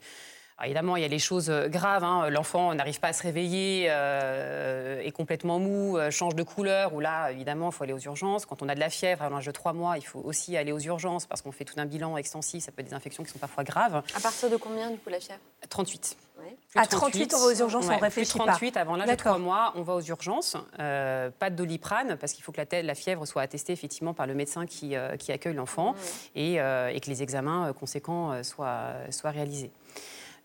alors, 0.63 0.71
évidemment, 0.71 0.97
il 0.97 1.03
y 1.03 1.05
a 1.05 1.09
les 1.09 1.19
choses 1.19 1.51
euh, 1.51 1.67
graves. 1.67 2.05
hein. 2.05 2.31
L'enfant 2.31 2.73
n'arrive 2.73 3.01
pas 3.01 3.09
à 3.09 3.13
se 3.13 3.25
réveiller, 3.25 3.87
euh, 3.89 5.03
est 5.03 5.11
complètement 5.11 5.59
mou, 5.59 5.99
euh, 5.99 6.13
change 6.13 6.37
de 6.37 6.45
couleur. 6.45 6.95
Ou 6.95 7.01
là, 7.01 7.33
évidemment, 7.33 7.71
il 7.71 7.73
faut 7.73 7.83
aller 7.83 7.93
aux 7.93 7.99
urgences. 7.99 8.47
Quand 8.47 8.63
on 8.63 8.69
a 8.69 8.77
de 8.77 8.81
la 8.81 8.89
fièvre 8.89 9.23
à 9.23 9.29
l'âge 9.29 9.47
de 9.47 9.51
3 9.51 9.73
mois, 9.73 9.99
il 9.99 10.07
faut 10.07 10.21
aussi 10.21 10.57
aller 10.57 10.71
aux 10.71 10.79
urgences 10.79 11.27
parce 11.27 11.43
qu'on 11.43 11.51
fait 11.51 11.65
tout 11.65 11.75
un 11.79 11.85
bilan 11.85 12.17
extensif. 12.17 12.63
Ça 12.63 12.71
peut 12.71 12.83
être 12.83 12.89
des 12.91 12.95
infections 12.95 13.25
qui 13.25 13.33
sont 13.33 13.41
parfois 13.41 13.65
graves. 13.65 14.05
À 14.15 14.21
partir 14.21 14.51
de 14.51 14.57
combien, 14.57 14.89
du 14.91 14.99
coup, 14.99 15.11
la 15.11 15.19
fièvre? 15.19 15.41
38. 15.69 16.17
Ouais. 16.39 16.57
Plus 16.71 16.81
À 16.81 16.87
38, 16.87 17.35
on 17.35 17.39
va 17.39 17.47
aux 17.47 17.55
urgences, 17.55 17.87
on 17.89 17.99
réfléchit 17.99 18.31
plus 18.31 18.39
pas. 18.39 18.53
38, 18.53 18.77
avant 18.77 18.97
l'âge 18.97 19.07
de 19.07 19.11
D'accord. 19.11 19.33
3 19.33 19.39
mois, 19.39 19.73
on 19.75 19.83
va 19.83 19.95
aux 19.95 20.01
urgences. 20.01 20.57
Euh, 20.79 21.31
pas 21.31 21.51
de 21.51 21.57
doliprane, 21.57 22.17
parce 22.17 22.33
qu'il 22.33 22.45
faut 22.45 22.53
que 22.53 22.61
la, 22.73 22.95
fièvre 22.95 23.27
soit 23.27 23.43
attestée 23.43 23.73
effectivement 23.73 24.15
par 24.15 24.27
le 24.27 24.35
médecin 24.35 24.67
qui, 24.67 24.95
euh, 24.95 25.17
qui 25.17 25.33
accueille 25.33 25.55
l'enfant 25.55 25.95
et, 26.35 26.61
euh, 26.61 26.89
et 26.89 27.01
que 27.01 27.11
les 27.11 27.23
examens 27.23 27.73
conséquents 27.73 28.43
soient, 28.45 28.93
soient 29.11 29.31
réalisés. 29.31 29.73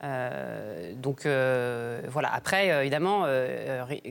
Euh, 0.04 0.94
donc 0.94 1.26
euh, 1.26 2.02
voilà, 2.08 2.32
après, 2.34 2.72
euh, 2.72 2.82
évidemment, 2.82 3.26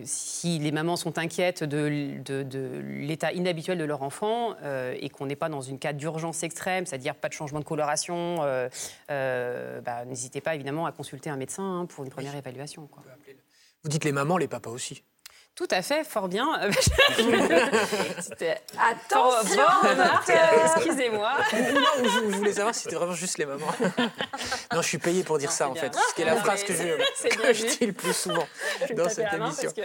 si 0.05 0.59
les 0.59 0.73
mamans 0.73 0.97
sont 0.97 1.19
inquiètes 1.19 1.63
de, 1.63 1.87
l- 1.87 2.23
de- 2.23 2.43
de 2.43 2.81
l'état 2.85 3.33
inhabituel 3.33 3.79
de 3.79 3.85
leur 3.85 4.03
enfant 4.03 4.57
et 4.99 5.09
qu'on 5.11 5.27
n'est 5.27 5.37
pas 5.37 5.49
dans 5.49 5.61
une 5.61 5.79
cas 5.79 5.93
d'urgence 5.93 6.43
extrême, 6.43 6.87
c'est-à-dire 6.87 7.15
pas 7.15 7.29
de 7.29 7.33
changement 7.35 7.61
de 7.61 7.65
coloration, 7.65 8.37
bah, 9.09 10.05
n'hésitez 10.07 10.41
pas 10.41 10.55
évidemment 10.55 10.87
à 10.87 10.93
consulter 10.93 11.31
un 11.31 11.37
médecin 11.37 11.63
hein, 11.83 11.87
pour 11.87 12.05
une 12.05 12.11
première 12.11 12.35
évaluation. 12.35 12.87
quoi. 12.87 13.03
Vous 13.83 13.89
dites 13.89 14.05
les 14.05 14.13
mamans, 14.13 14.37
les 14.39 14.49
papas 14.49 14.71
aussi. 14.71 15.05
Tout 15.57 15.67
à 15.71 15.81
fait, 15.81 16.05
fort 16.05 16.29
bien. 16.29 16.47
C'était 18.21 18.61
Attention, 18.79 19.57
fort 19.63 19.81
bonne 19.83 19.91
remarque, 19.93 20.27
docteur. 20.27 20.77
excusez-moi. 20.77 21.33
non, 21.73 21.81
je, 22.05 22.37
voulais 22.37 22.53
savoir 22.53 22.75
si 22.75 22.83
c'était 22.83 22.97
vraiment 22.97 23.15
juste 23.15 23.39
les 23.39 23.47
mamans. 23.47 23.67
non, 24.75 24.83
je 24.83 24.87
suis 24.87 24.99
payé 24.99 25.25
pour 25.25 25.39
dire 25.39 25.49
Non, 25.49 25.55
ça 25.57 25.69
en 25.69 25.73
bien. 25.73 25.81
fait. 25.83 25.95
Ce 25.95 26.15
qui 26.15 26.23
est 26.23 26.27
la 26.27 26.37
phrase 26.37 26.63
que 26.63 26.75
je, 26.75 27.29
que 27.29 27.79
dis 27.79 27.87
le 27.87 27.93
plus 27.95 28.13
souvent 28.13 28.47
dans 28.95 29.09
cette 29.09 29.33
émission. 29.33 29.71
que- 29.73 29.81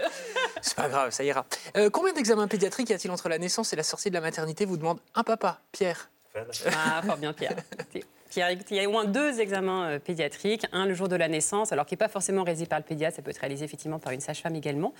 C'est 0.62 0.75
pas 0.75 0.89
grave, 0.89 1.12
ça 1.12 1.23
ira. 1.23 1.45
Euh, 1.77 1.89
combien 1.89 2.12
d'examens 2.12 2.47
pédiatriques 2.49 2.89
y 2.89 2.93
a-t-il 2.93 3.10
entre 3.12 3.29
la 3.29 3.38
naissance 3.38 3.71
et 3.71 3.77
la 3.77 3.84
sortie 3.84 4.10
de 4.10 4.15
la 4.15 4.21
maternité 4.21 4.65
Vous 4.65 4.75
demande 4.77 4.99
un 5.15 5.23
papa, 5.23 5.62
Pierre? 5.71 6.10
Ah, 6.67 7.01
fort 7.05 7.17
bien, 7.17 7.33
Pierre. 7.33 7.55
Pierre, 8.29 8.51
il 8.51 8.77
y 8.77 8.79
a 8.79 8.87
au 8.87 8.91
moins 8.91 9.03
deux 9.03 9.41
examens 9.41 9.89
euh, 9.89 9.99
pédiatriques. 9.99 10.65
Un 10.71 10.85
le 10.85 10.93
jour 10.93 11.09
de 11.09 11.17
la 11.17 11.27
naissance, 11.27 11.73
alors 11.73 11.85
qui 11.85 11.93
n'est 11.95 11.97
pas 11.97 12.07
forcément 12.07 12.43
réalisé 12.43 12.65
par 12.65 12.79
le 12.79 12.85
pédiatre, 12.85 13.17
ça 13.17 13.21
peut 13.21 13.31
être 13.31 13.39
réalisé 13.39 13.65
effectivement 13.65 13.99
par 13.99 14.13
une 14.13 14.21
sage-femme 14.21 14.55
également. 14.55 14.93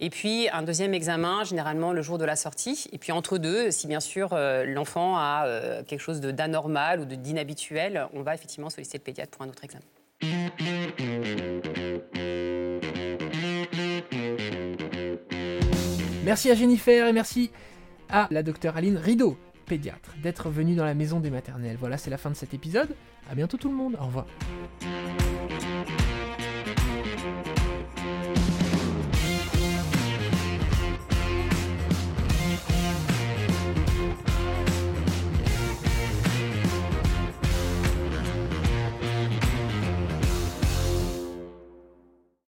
Et 0.00 0.08
puis 0.08 0.48
un 0.50 0.62
deuxième 0.62 0.94
examen, 0.94 1.44
généralement 1.44 1.92
le 1.92 2.00
jour 2.00 2.16
de 2.16 2.24
la 2.24 2.34
sortie. 2.36 2.88
Et 2.92 2.96
puis 2.98 3.12
entre 3.12 3.36
deux, 3.36 3.70
si 3.70 3.86
bien 3.88 4.00
sûr 4.00 4.30
euh, 4.32 4.64
l'enfant 4.64 5.18
a 5.18 5.44
euh, 5.46 5.82
quelque 5.82 6.00
chose 6.00 6.20
de- 6.22 6.30
d'anormal 6.30 7.00
ou 7.00 7.04
de- 7.04 7.14
d'inhabituel, 7.16 8.06
on 8.14 8.22
va 8.22 8.34
effectivement 8.34 8.70
solliciter 8.70 8.96
le 8.96 9.04
pédiatre 9.04 9.32
pour 9.32 9.42
un 9.42 9.48
autre 9.50 9.64
examen. 9.64 9.84
Merci 16.24 16.50
à 16.50 16.54
Jennifer 16.54 17.06
et 17.06 17.12
merci 17.12 17.50
à 18.10 18.28
la 18.30 18.42
docteure 18.42 18.76
Aline 18.76 18.96
Rideau, 18.96 19.36
pédiatre, 19.68 20.10
d'être 20.22 20.48
venue 20.48 20.74
dans 20.74 20.84
la 20.84 20.94
maison 20.94 21.20
des 21.20 21.30
maternelles. 21.30 21.76
Voilà, 21.78 21.98
c'est 21.98 22.10
la 22.10 22.18
fin 22.18 22.30
de 22.30 22.36
cet 22.36 22.54
épisode. 22.54 22.88
À 23.30 23.34
bientôt 23.34 23.56
tout 23.56 23.68
le 23.68 23.76
monde. 23.76 23.96
Au 24.00 24.06
revoir. 24.06 24.26